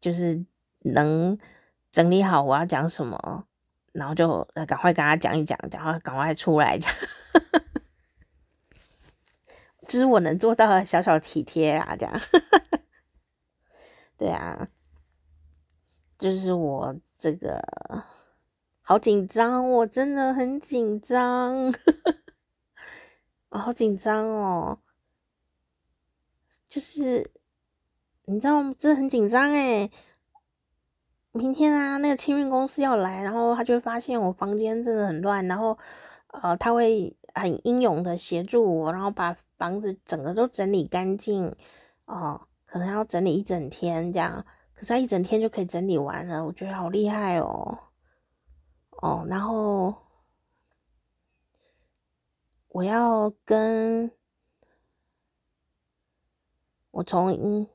[0.01, 0.43] 就是
[0.85, 1.37] 能。
[1.93, 3.47] 整理好我要讲什么，
[3.93, 6.93] 然后就赶快跟他讲一讲，然后赶快出来讲，
[9.89, 12.21] 这是我能做到的小小体贴啊，这样，
[14.17, 14.69] 对啊，
[16.17, 17.61] 就是我这个
[18.83, 21.75] 好紧张，我真的很紧张，
[23.51, 24.79] 好紧张哦，
[26.69, 27.33] 就是
[28.27, 29.91] 你知道吗，真的很紧张诶。
[31.33, 35.79] 明天啊，那个清运公司要来，然后他就会发现我房间真的很乱，然后
[36.29, 41.55] 呃，他会很英勇的协助我，然后把房子整个都整理干净
[42.07, 47.79] 哦、可能要整理一整天这样，可是他一整天就可以整理完了，我觉得好厉害哦
[49.01, 49.95] 哦，然后
[52.71, 54.11] 我要跟
[56.91, 57.69] 我从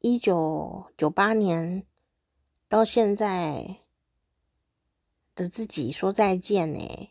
[0.00, 1.85] 一九九八年。
[2.68, 3.78] 到现在
[5.34, 7.10] 的自己说再见呢，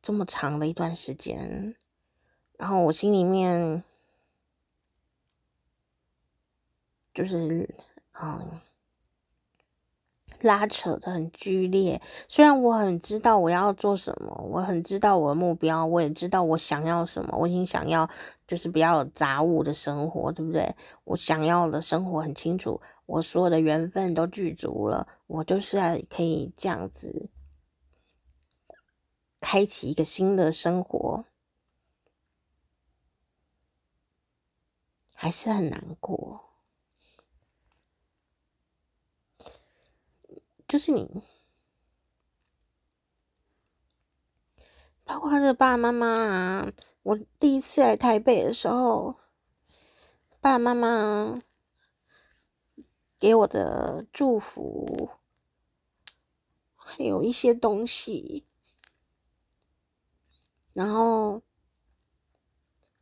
[0.00, 1.74] 这么长的一段时间，
[2.56, 3.82] 然后我心里面
[7.12, 7.74] 就是
[8.12, 8.60] 嗯。
[10.40, 18.08] 拉扯的很剧烈，虽然我很知道我要做什么，我很知道我的目标，我也知道我想要什么，我已经想要
[18.46, 20.74] 就是比较有杂物的生活，对不对？
[21.04, 27.28] 我想要的生活很清楚，我所有的缘分都具足了，我就是要可以这样子
[29.40, 31.24] 开启一个新的生活，
[35.14, 36.47] 还是很难过。
[40.68, 41.22] 就是你，
[45.02, 46.72] 包括他的爸爸妈妈啊。
[47.02, 49.18] 我第一次来台北的时候，
[50.42, 51.40] 爸爸妈妈
[53.18, 55.08] 给我的祝福，
[56.76, 58.46] 还有一些东西，
[60.74, 61.40] 然后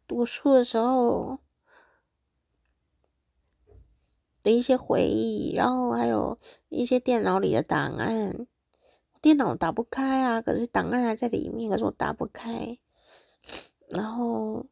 [0.07, 1.41] 读书的时候。
[4.47, 6.39] 的一些回忆，然后还有
[6.69, 8.47] 一些电脑里的档案，
[9.21, 12.79] 电脑打不开啊，可是档案还在里面，可是我打不开。
[13.89, 14.67] 然后，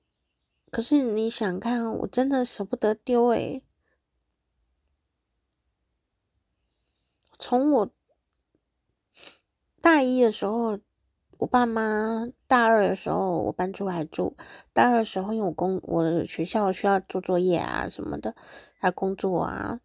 [0.70, 3.64] 可是你想看，我真的舍不得丢诶。
[7.36, 7.90] 从我
[9.80, 10.78] 大一的时候。
[11.44, 14.34] 我爸妈大二的时候，我搬出来住。
[14.72, 18.34] 大二的时候，因为我工我的学校需要做作业啊什么的，
[18.78, 19.78] 还工作啊，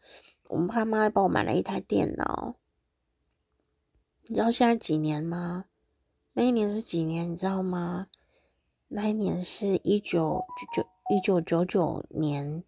[0.47, 2.55] 我们爸妈帮我买了一台电脑。
[4.28, 5.66] 你知道现在几年吗？
[6.32, 7.30] 那一年是几年？
[7.30, 8.07] 你知道吗？
[8.88, 12.64] 那一年是一九九九一九九九年。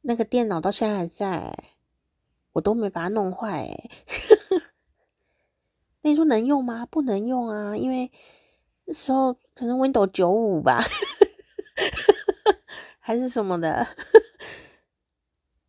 [0.00, 1.56] 那个电脑到现在还在，
[2.54, 3.88] 我都没把它弄坏。
[6.02, 6.86] 那你说能用吗？
[6.86, 8.10] 不能用啊，因为
[8.84, 10.82] 那时候可能 Windows 九五吧，
[12.98, 13.86] 还是什么的。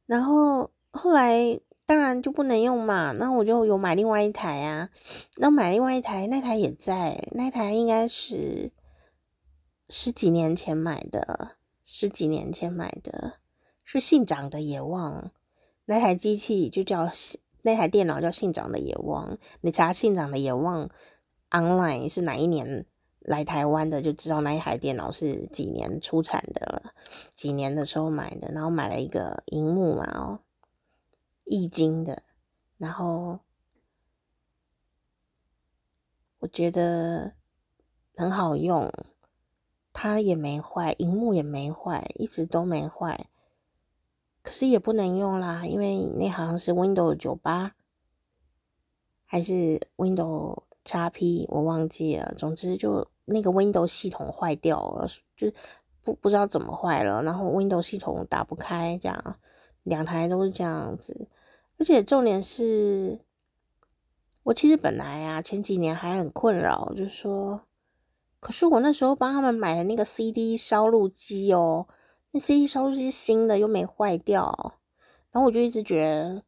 [0.06, 4.90] 然后后来当然就不能用嘛，那我就有买另外一台啊。
[5.38, 8.72] 那买另外一台，那台也在，那台应该是
[9.88, 13.40] 十几年前买的，十几年前买的，
[13.84, 15.32] 是信长的野望，
[15.86, 17.08] 那台机器就叫
[17.64, 19.38] 那台电脑叫信长的野望。
[19.62, 20.90] 你查信长的野望
[21.50, 22.86] online 是哪一年
[23.20, 26.94] 来台湾的，就知道那一台电脑是几年出产的了，
[27.34, 30.40] 几年的时候买的，然后买了一个荧幕嘛，哦，
[31.46, 32.22] 液晶的，
[32.78, 33.40] 然后
[36.40, 37.34] 我觉得
[38.16, 38.92] 很好用。
[39.96, 43.30] 它也没坏，荧幕也没坏，一直都没坏。
[44.44, 47.74] 可是也不能用啦，因为那好像是 Windows 九八，
[49.26, 52.36] 还是 Windows XP，我忘记了。
[52.38, 55.52] 总之就那个 Windows 系统坏掉了，就
[56.04, 57.24] 不不知道怎么坏了。
[57.24, 59.38] 然后 Windows 系统打不开，这样
[59.84, 61.28] 两台都是这样子。
[61.80, 63.20] 而且重点是，
[64.44, 67.62] 我其实本来啊前几年还很困扰，就是说。
[68.40, 71.88] 可是我那时候帮他们买的那个 CD 烧录机哦，
[72.34, 74.74] 那 CD 烧录机新的又没坏掉，
[75.32, 76.44] 然后我就一直觉得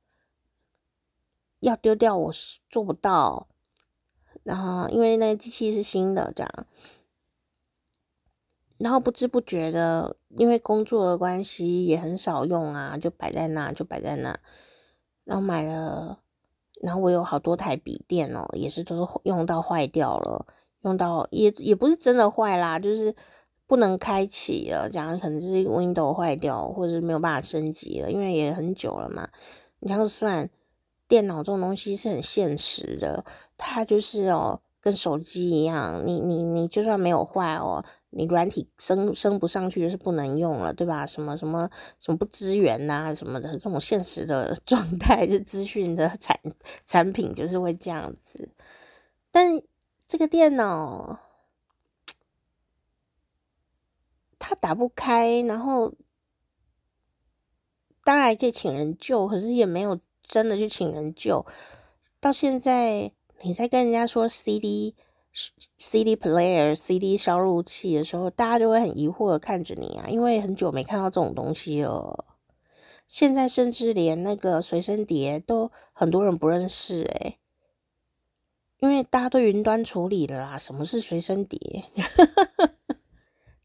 [1.59, 3.47] 要丢掉，我是做不到。
[4.41, 6.67] 然后因为那个机器是新的，这样，
[8.79, 14.39] 然后不知不觉的，因为工作的关系也很少用啊，就摆在那，就摆在那。
[15.23, 16.19] 然后买了，
[16.81, 20.47] 然后我有好多台笔电哦，也是都是用到坏掉了。
[20.81, 23.15] 用到也也不是真的坏啦，就是
[23.67, 29.27] 不能开启了，这样可能是 Window 坏掉，或者是没有办法升级了，因为也很久了嘛。
[29.79, 30.49] 你这样算，
[31.07, 33.25] 电脑这种东西是很现实的，
[33.57, 41.05] 它就是哦，跟手机一样，你你你就算没有坏哦，你软体升升不上去就是不能用了，对吧？
[41.05, 46.39] 什么什么什么不支援呐，什么的这种现实的 状态，就资讯的产
[46.85, 48.49] 产品就是会这样子，
[49.31, 49.61] 但。
[50.07, 51.17] 这个电脑
[54.39, 55.93] 它打不开，然后
[58.03, 61.45] 当然可以请人救，可是也没有真的去请人救。
[62.19, 63.11] 到现在
[63.41, 64.95] 你在跟人家说 CD
[65.77, 72.25] CD player CD 烧录器的时候，大家就会很疑惑的看着你啊，因为很久没看到这种东西了。
[73.07, 77.39] 现在甚至连那个随身碟都很多人不认识诶。
[78.79, 81.85] 因为大家都云端处理了啦，什么是随身碟？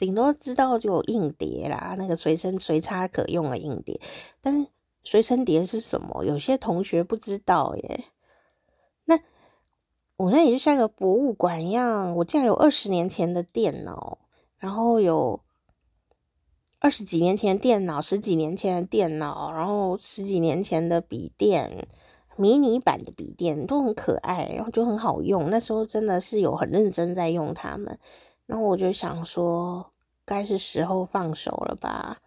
[0.01, 4.01] 顶多知道就有硬碟啦，那个随身随插可用的硬碟。
[4.41, 4.67] 但是
[5.05, 6.25] 随身碟是什么？
[6.25, 8.05] 有些同学不知道耶。
[9.05, 9.21] 那
[10.17, 14.19] 我那里就像个博物馆一样，我竟然有二十年前的电脑，
[14.59, 15.41] 然后有
[16.81, 21.87] 二十几年前的电脑，十几年前的电脑，然后十几年前的笔电。
[22.37, 25.51] 迷你版的笔电都很可爱，然后就很好用。
[25.51, 27.99] 那时候真的是有很认真在用它们，
[28.47, 29.89] 然后我就想说，
[30.31, 32.18] 该是时候放手了吧。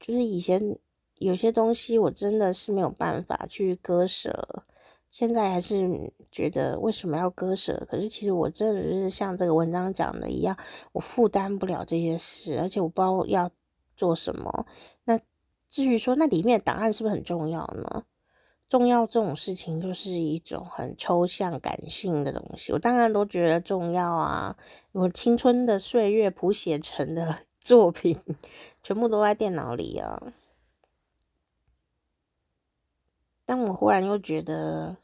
[0.00, 0.78] 就是以前
[1.18, 4.64] 有些东西我真的是没有办法去割舍，
[5.10, 7.86] 现在还是觉得为什么要割舍？
[7.88, 10.56] 可是其实我真的就是像这个文章讲的一样，
[10.92, 13.50] 我负担不了这些事，而且我不知道要
[13.96, 14.66] 做什么。
[15.04, 15.20] 那。
[15.66, 18.04] 至于说那里面的档案是不是很重要呢？
[18.74, 24.56] 重要这种事情就是一种很抽象感性的东西，我当然都觉得重要啊。
[24.90, 28.18] 我青春的岁月谱写成的 作品，
[28.82, 30.20] 全部都在电脑里啊。
[33.44, 34.96] 但我忽然又觉得，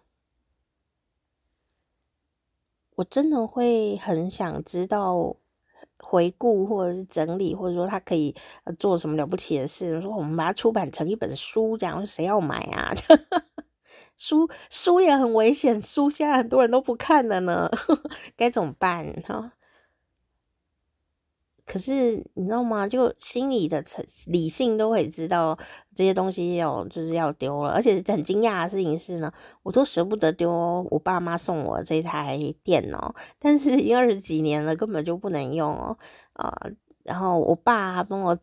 [2.96, 5.36] 我真的会很想知道。
[6.02, 8.34] 回顾或者是整理，或者说他可以
[8.78, 10.00] 做什么了不起的事。
[10.00, 12.90] 说我们把它出版成一本书，这样谁要买啊？
[14.20, 17.70] 书书也很危险，书现在很多人都不看了呢，
[18.36, 19.52] 该怎么办哈？
[21.64, 22.86] 可是你知道吗？
[22.86, 23.82] 就心里的
[24.26, 25.56] 理性都会知道
[25.94, 30.50] 这些东西要就是要丢了，而且很惊讶的事情是呢，我都舍不得丢
[30.90, 35.96] 我爸妈送我这台电脑，但是已经二十几年了，根本就不能用哦
[36.34, 36.70] 啊、呃！
[37.04, 38.36] 然后我爸帮我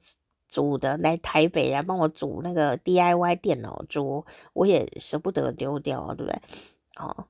[0.48, 6.42] 煮的来台北来帮我煮那个 DIY 电脑桌，我也舍不得丢掉，对不对？
[6.98, 7.26] 哦，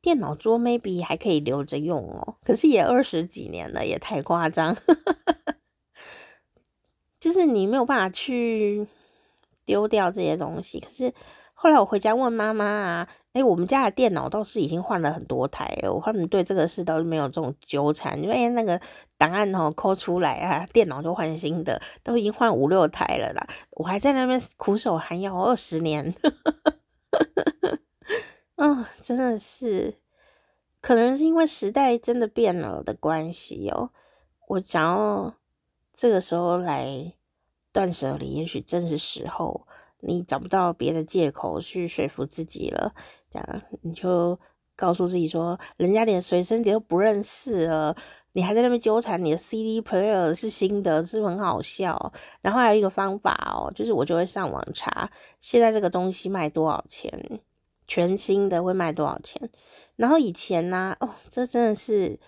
[0.00, 4.76] 电脑桌 maybe 还可以留着用哦，可是也二十几年了，也太夸张。
[7.20, 8.84] 就是你没有办法去
[9.64, 11.12] 丢掉这些东西，可是
[11.62, 18.80] 后来我回家问妈妈啊，诶，我们家的电脑倒是已经换了很多台了，我他们对这个事倒是没有这种纠缠，因为那个
[19.16, 26.12] 档案哦抠出来啊，电脑就换新的，都已经换五六台了啦，我还在那边苦守寒窑二十年，
[28.56, 29.94] 嗯， 真的是，
[30.80, 33.90] 可能是因为时代真的变了的关系哦，
[34.48, 35.34] 我想要。
[35.94, 37.12] 这个时候来
[37.70, 39.68] 断舍离，也许正是时候。
[40.04, 42.92] 你找不到别的借口去说服自己了，
[43.30, 44.38] 这样你就
[44.74, 47.96] 告诉自己说，人家连随身碟都不认识了，
[48.32, 52.12] 你还在那边纠缠你的 CD player 是新的，是不是很好笑？
[52.40, 57.40] 然后还有一个方法哦，就是我就会上网查现在这个东西卖多少钱，
[57.86, 59.50] 全新的会卖多少钱。
[59.96, 62.18] 然后以前呢、哦，这真的是。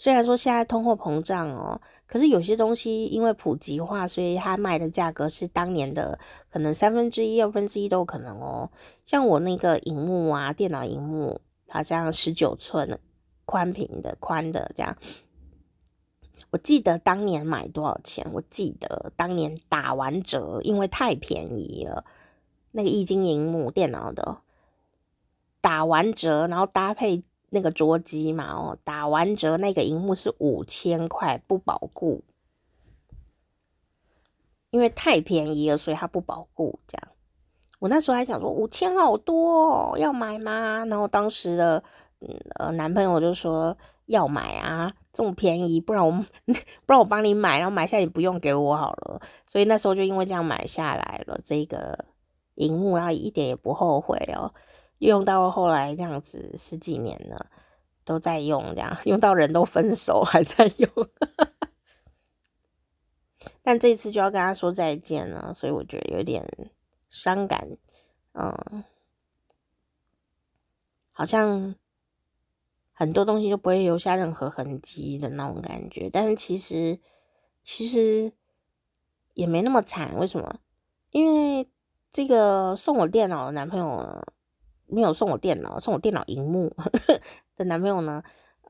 [0.00, 8.70] 虽然说现在通货膨胀哦，可是有些东西因为普及化，所以它卖的价格是当年的可能三分之一、二分之一都有可能哦。
[9.04, 12.98] 像我那个荧幕啊，电脑荧幕，好像十九寸
[13.44, 14.96] 宽屏的宽的这样，
[16.48, 18.26] 我记得当年买多少钱？
[18.32, 22.06] 我记得当年打完折，因为太便宜了，
[22.70, 24.38] 那个液晶荧幕电脑的
[25.60, 27.22] 打完折，然后搭配。
[27.50, 32.22] 那个桌机嘛，哦，打完折那个荧幕是五千块，不保固，
[34.70, 36.78] 因为太便宜了，所以它不保固。
[36.86, 37.12] 这样，
[37.80, 40.84] 我那时候还想说五千好多哦，要买吗？
[40.86, 41.82] 然后当时的
[42.20, 43.76] 嗯呃男朋友就说
[44.06, 46.12] 要买啊，这么便宜，不然我
[46.86, 49.20] 不然我帮你买，然后买下你不用给我好了。
[49.44, 52.04] 所以那时候就因为这样买下来了这个
[52.54, 54.54] 荧幕，然后一点也不后悔哦。
[55.00, 57.46] 用到后来这样子十几年了，
[58.04, 60.90] 都在用这样， 用到人都分手还在用，
[63.62, 66.46] 但这次就要跟他说再见了，所以我觉得有点
[67.08, 67.66] 伤感，
[68.32, 68.84] 嗯，
[71.12, 71.74] 好像
[72.92, 77.00] 很多东西就不会留下任何痕迹的那种感觉，但是其实
[77.62, 78.34] 其实
[79.32, 80.60] 也没那么惨，为什么？
[81.10, 81.66] 因为
[82.12, 84.22] 这个送我电脑的男朋友。
[84.90, 86.74] 没有送我电脑，送我电脑荧幕
[87.56, 88.22] 的男朋友呢？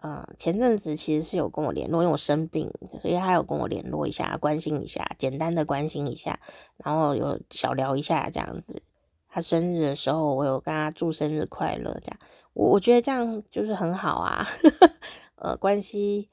[0.02, 6.40] 呃，前阵子其实是有跟我联络，因为我生病，所以他有跟我联络一下，关心一下，简单的关心一下，
[6.78, 8.82] 然后有小聊一下这样子。
[9.28, 12.18] 他生日的时候，我有跟他祝生日快乐，这样
[12.54, 14.46] 我我觉得这样就是很好啊。
[15.36, 16.30] 呃，关系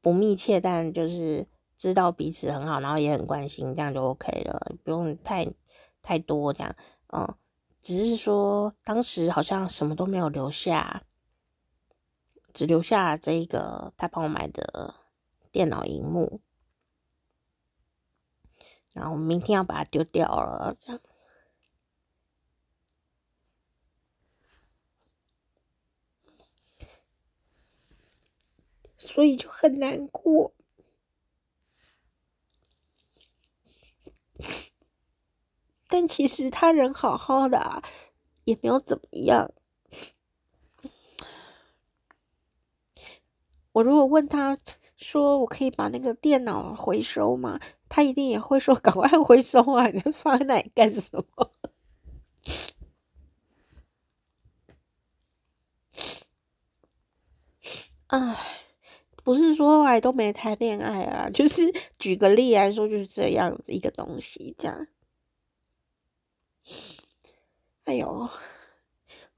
[0.00, 1.46] 不密切，但就是
[1.76, 5.46] 知道彼此很好，然后也很关心，这样就 OK 了，不用太
[6.00, 6.74] 太多这样，
[7.12, 7.34] 嗯。
[7.84, 11.04] 只是说，当时好像什么都没有留下，
[12.54, 14.94] 只留下这一个他帮我买的
[15.52, 16.40] 电脑荧幕，
[18.94, 21.00] 然后我明天要把它丢掉了，这样，
[28.96, 30.54] 所以就很难过。
[35.88, 37.82] 但其实他人好好的啊，
[38.44, 39.52] 也没有怎么样。
[43.72, 44.56] 我如果问他
[44.96, 47.58] 说：“我可以把那个电脑回收吗？”
[47.88, 49.86] 他一定也会说：“赶快回收啊！
[49.88, 51.02] 你放在那里干什
[51.36, 51.50] 么？”
[58.08, 58.36] 唉，
[59.24, 61.62] 不是说后来都没谈恋爱啊，就是
[61.98, 64.86] 举个例来说，就是这样子一个东西，这样。
[67.84, 68.28] 哎呦，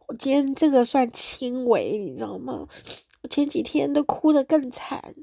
[0.06, 2.68] 我今天这个算轻微，你知道吗？
[3.22, 5.16] 我前几天都哭得更惨，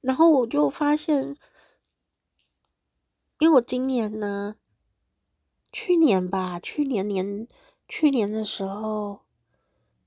[0.00, 1.36] 然后我就发现，
[3.38, 4.56] 因为我今年呢，
[5.70, 7.46] 去年吧，去年年，
[7.86, 9.20] 去年的时候，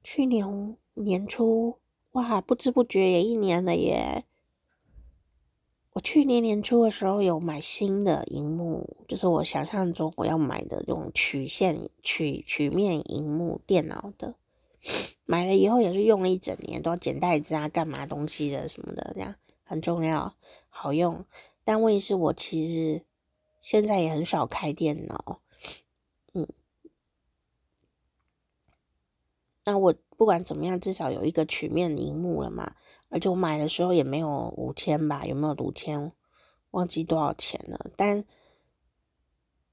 [0.04, 1.80] 去年年初，
[2.12, 4.26] 哇，不知不觉也一年了耶。
[5.98, 14.36] 我去年年初的时候有买新的荧幕，就是我想象中我要买的这种曲线曲曲面荧幕电脑的，
[15.26, 19.34] 买了以后也是用了一整年，都要剪袋子啊，干嘛东西的什么的，这样
[19.64, 20.36] 很重要，
[20.70, 21.26] 好用。
[21.64, 23.04] 但问题是我其实
[23.60, 25.42] 现在也很少开电脑，
[26.36, 26.48] 嗯，
[29.64, 32.76] 那我不管怎么样，至少有一个曲面荧幕了嘛。
[33.10, 36.12] 而且我买的时候也没有五千吧，有没有五千？
[36.72, 37.90] 忘记多少钱了。
[37.96, 38.26] 但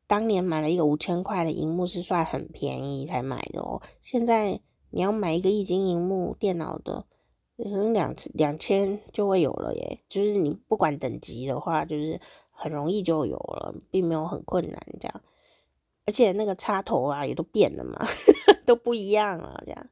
[0.06, 3.82] 当年买了一个五千块的荧幕是算很便宜才买的哦。
[4.00, 4.60] 现在
[4.90, 7.06] 你要买一个液晶荧幕电脑的，
[7.56, 9.98] 可能两两千就会有了耶。
[10.08, 12.20] 就是你不管等级的话，就是
[12.50, 15.20] 很容易就有了，并没有很困难这样。
[16.06, 17.98] 而且那个插头啊也都变了嘛，
[18.64, 19.88] 都不一样了这样。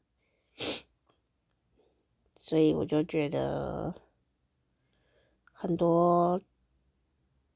[2.53, 3.95] 所以我就觉得
[5.55, 6.39] 很多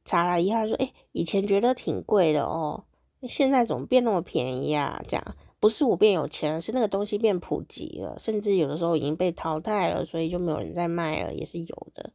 [0.06, 2.84] 查了一下说，哎，以前觉得挺贵的哦，
[3.28, 5.04] 现在怎么变那么便宜啊？
[5.06, 12.14] 这样不是我变有钱了，是那个东西变普及了，甚至有的时候已经被淘汰了，所以就没有人在卖了，也是有的。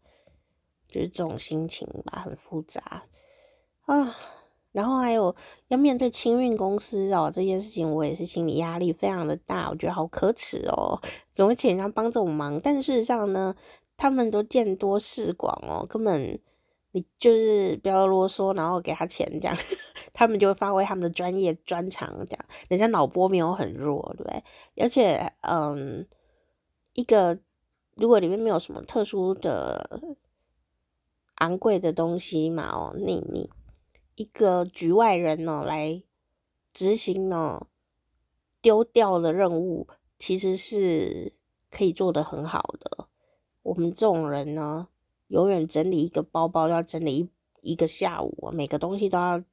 [0.88, 3.04] 就是这种心情吧，很复杂
[3.86, 4.16] 啊。
[4.72, 5.36] 然后还有
[5.68, 10.98] 要面对清运公司哦，这件事情我也是心理压力非常的大，我觉得好可耻哦，
[11.34, 12.60] 怎么会请人家帮这种忙？
[12.62, 13.54] 但事实上呢，
[13.98, 16.40] 他们都见多识广哦，根本
[16.94, 19.58] 你就是不要啰嗦，然后给他钱这样，
[20.14, 24.44] 他们就会发挥他们的专业专长这样，人家脑波没有很弱，对不对？
[24.78, 26.08] 而且嗯，
[26.94, 27.38] 一个
[27.96, 30.00] 如果里面没有什么特殊的
[31.36, 33.50] 昂贵的东西嘛，哦，你你。
[34.16, 36.04] 一个局外人呢，来
[36.74, 37.68] 执行呢
[38.62, 39.88] 丢掉的任务，
[40.20, 41.34] 其实是
[41.70, 43.08] 可以做得很好的。
[43.64, 44.88] 我们这种人呢，
[45.28, 47.30] 永远整理一个包包要整理一
[47.72, 49.44] 一个下午，每个东西都要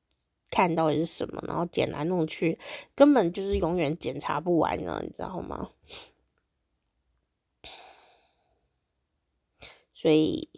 [0.50, 2.59] 看到底是什么，然后捡来弄去，
[2.94, 5.70] 根本就是永远检查不完呢，你知道吗？
[9.92, 10.48] 所以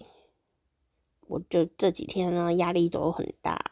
[1.26, 3.69] 我就这几天呢，压力都很大。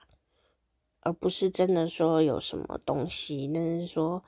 [1.09, 4.23] 而不是真的说有什么东西，那是说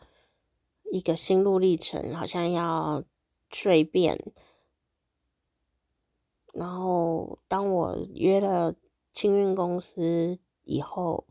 [0.91, 3.05] 一个心路历程，好像要
[3.51, 4.33] 蜕变。
[6.55, 8.75] 然后当我约了
[9.13, 11.27] 清运公司以后，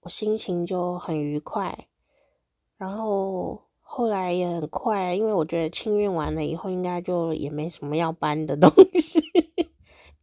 [0.00, 1.88] 我心情就很愉快。
[2.76, 8.70] 然后后来也很快，因为我觉得清运完了以后，应该就也没什么要搬的东
[9.00, 9.45] 西。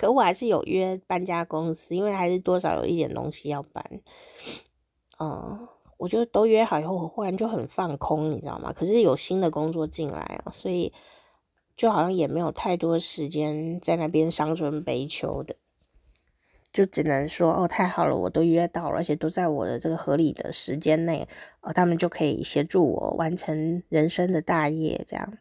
[0.03, 4.01] 可我还是有约搬家公司，因为还是多少有一点东西要搬。
[5.17, 8.73] 嗯，我就都约好以后，我忽然就很放空，你知道吗？
[8.73, 10.91] 可是有新的工作进来哦，所以
[11.77, 15.55] 就好像也没有太多时间在那边伤春悲秋的，
[16.73, 21.25] 就只能说哦，太好了，我都约到了，而且都在我的这个合理的时间内，
[21.61, 25.37] 哦，他们就可以协助我完成人生的大业，这样。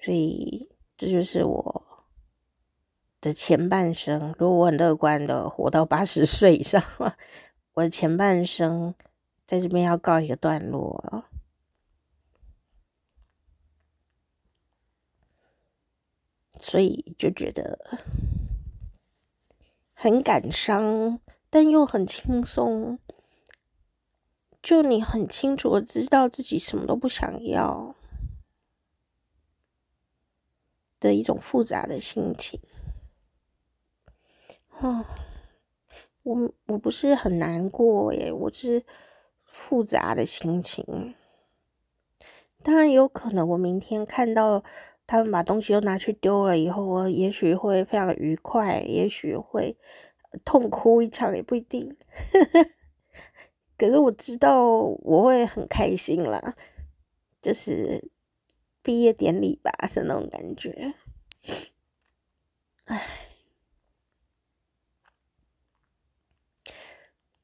[0.00, 1.82] 所以这就是我。
[3.24, 6.84] 的前半生，如果我很乐观的活到八十岁以上，
[7.72, 8.94] 我的前半生
[9.46, 11.30] 在这边要告一个段落了，
[16.60, 17.98] 所以就觉得
[19.94, 21.18] 很感伤，
[21.48, 22.98] 但又很轻松。
[24.62, 27.96] 就你很清楚的知道自己什么都不想要
[31.00, 32.60] 的一种复杂的心情。
[34.80, 35.04] 哦，
[36.22, 38.84] 我我不是很难过耶，我是
[39.44, 41.14] 复杂的心情。
[42.62, 44.62] 当然有可能，我明天看到
[45.06, 49.76] 他们把东西都拿去丢了以后，我也许会非常愉快，也许会
[50.44, 51.96] 痛哭一场，也不一定。
[53.78, 56.56] 可是我知道我会很开心啦，
[57.40, 58.10] 就是
[58.82, 60.94] 毕业典礼吧，是那种感觉。
[62.86, 63.28] 唉。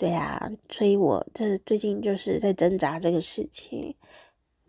[0.00, 3.94] 对啊，所以我这最近就是在挣扎这个事情，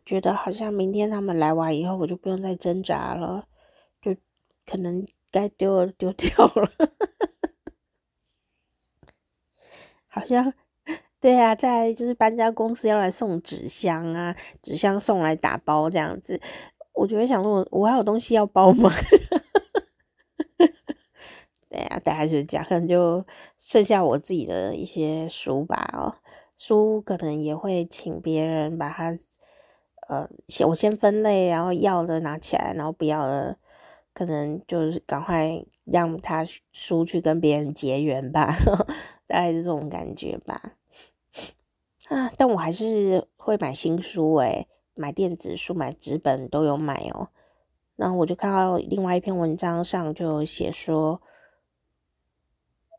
[0.06, 3.48] 觉得好像明天他们来完以后，我就不用再挣扎了，
[4.02, 4.14] 就
[4.66, 6.70] 可能该丢了丢 掉了。
[10.10, 10.54] 好像
[11.22, 16.42] 对啊，在就是搬家公司要来送纸箱啊，纸箱送来打包这样子，
[16.92, 18.92] 我就会想说，我还有东西要包吗？
[21.72, 23.24] 对、啊，大概就是这样，可能就
[23.58, 25.90] 剩下我自己的一些书吧。
[25.94, 26.14] 哦，
[26.58, 29.18] 书可能也会请别人把它，
[30.10, 33.58] 呃，先我先分类，然后要的拿起来，然后不要的，
[34.14, 38.86] 可能就是赶快让他书去跟别人结缘吧，呵
[39.26, 40.74] 大概是这种感觉吧。
[42.10, 47.30] 啊，但我还是会买新书诶，买电子书、买纸本都有买哦。
[47.96, 51.22] 然后我就看到另外一篇文章上就写说。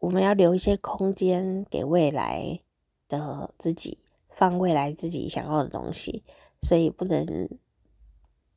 [0.02, 2.58] 我们要留一些空间给未来
[3.06, 3.98] 的自己，
[4.28, 6.24] 放未来自己想要的东西，
[6.60, 7.48] 所以不能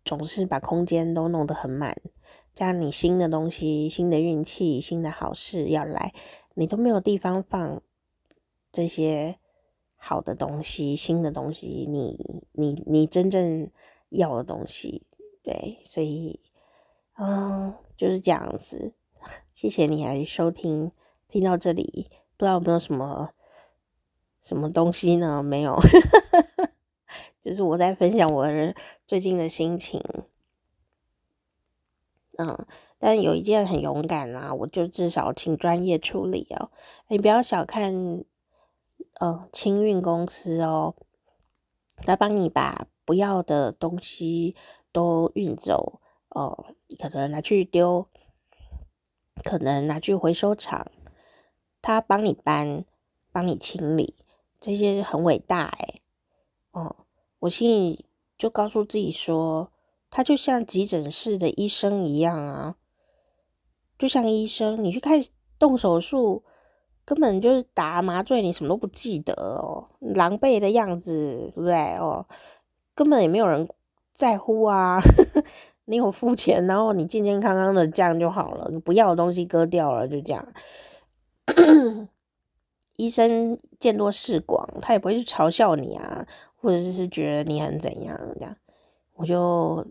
[0.04, 1.96] 总是把空间都弄得很满。
[2.56, 6.16] 这样你新的东西、新的运气、新的好事要来，
[6.56, 7.80] 你都没有地方放
[8.72, 9.38] 这些
[9.96, 13.70] 好的东西、新的东西，你你你真正
[14.10, 15.06] 要的东西，
[15.43, 16.39] 对，所以
[17.20, 18.93] 嗯，就是这样子。
[19.54, 20.91] 谢谢你来收听。
[21.28, 23.32] 听到这里，不知道有没有什么
[24.41, 25.41] 什么东西呢？
[25.43, 25.78] 没有，
[27.43, 28.47] 就是我在分享我
[29.05, 30.01] 最近的心情。
[32.38, 32.65] 嗯，
[32.99, 36.69] 但有一件很勇敢啊，我就至少请专业处理哦。
[37.07, 38.23] 你不要小看
[39.19, 40.95] 呃清运公司哦，
[41.97, 44.55] 他帮你把不要的东西
[44.91, 46.65] 都运走哦，
[46.99, 48.07] 可能拿去丢，
[49.43, 50.91] 可能拿去回收厂，
[51.86, 52.84] 他帮你搬，
[53.32, 54.16] 帮你清理，
[54.60, 56.02] 这些很伟大诶。
[56.72, 56.96] 哦，
[57.42, 58.06] 我心里
[58.40, 59.70] 就告诉自己说，
[60.10, 62.76] 他就像急诊室的医生一样啊，
[64.00, 65.24] 就像医生，你去开
[65.60, 66.44] 动手术。
[67.06, 72.26] 根本就是打麻醉，你什么都不记得哦，狼狈的样子，对不对哦？
[72.96, 73.70] 根本也没有人
[74.12, 75.00] 在乎啊。
[75.86, 80.44] 你有付钱，然后你健健康康的这样就好了，你不要的东西割掉了，就这样。
[82.98, 86.26] 医生见多识广，他也不会去嘲笑你啊，
[86.56, 88.56] 或者是觉得你很怎样这样。
[89.14, 89.86] 我就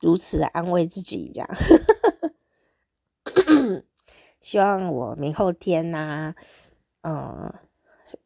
[0.00, 1.48] 如此的安慰自己，这样。
[4.40, 6.34] 希望我明后天呐、
[7.02, 7.52] 嗯，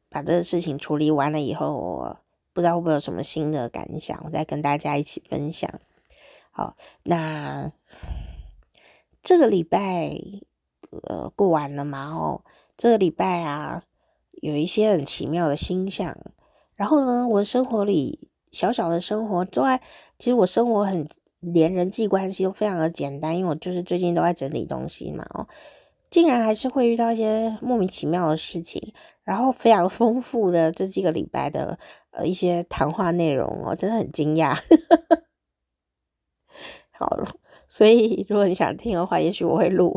[0.08, 2.18] 把这个事情处理完了以后，我
[2.52, 5.80] 不知道会不会有什么新的感想，我再跟大家一起分享。
[6.50, 7.72] 好，那
[9.22, 10.12] 这个礼拜
[11.08, 12.10] 呃过完了嘛？
[12.10, 12.44] 哦，
[12.80, 13.82] 这个礼拜啊，
[14.40, 16.16] 有一些很奇妙的星象。
[16.76, 19.82] 然后呢，我的生活里小小的生活之外，
[20.18, 21.06] 其实我生活很
[21.40, 25.26] 连人际关系都非常的简单，因为我就是最近都在整理东西嘛。
[25.34, 25.46] 哦。
[26.08, 31.78] 竟然还是会遇到一些莫名其妙的事情，然后非常丰富的这几个礼拜的
[32.12, 34.58] 呃一些谈话内容哦，真的很惊讶。
[36.98, 37.14] 好，
[37.68, 39.94] 所以如果你想听的话，也许我会录。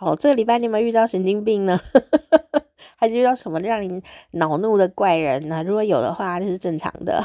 [0.00, 1.76] 好，这个礼拜你有没有遇到神经病呢？
[2.94, 5.60] 还是遇到什么让你恼怒的怪人呢？
[5.64, 7.20] 如果有的话，这是正常的。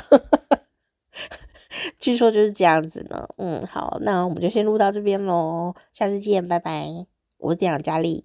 [2.00, 3.28] 据说就是这样子呢。
[3.38, 6.88] 嗯，好，那我们就先录到这边喽，下次见，拜拜。
[7.38, 8.24] 我是店长佳丽。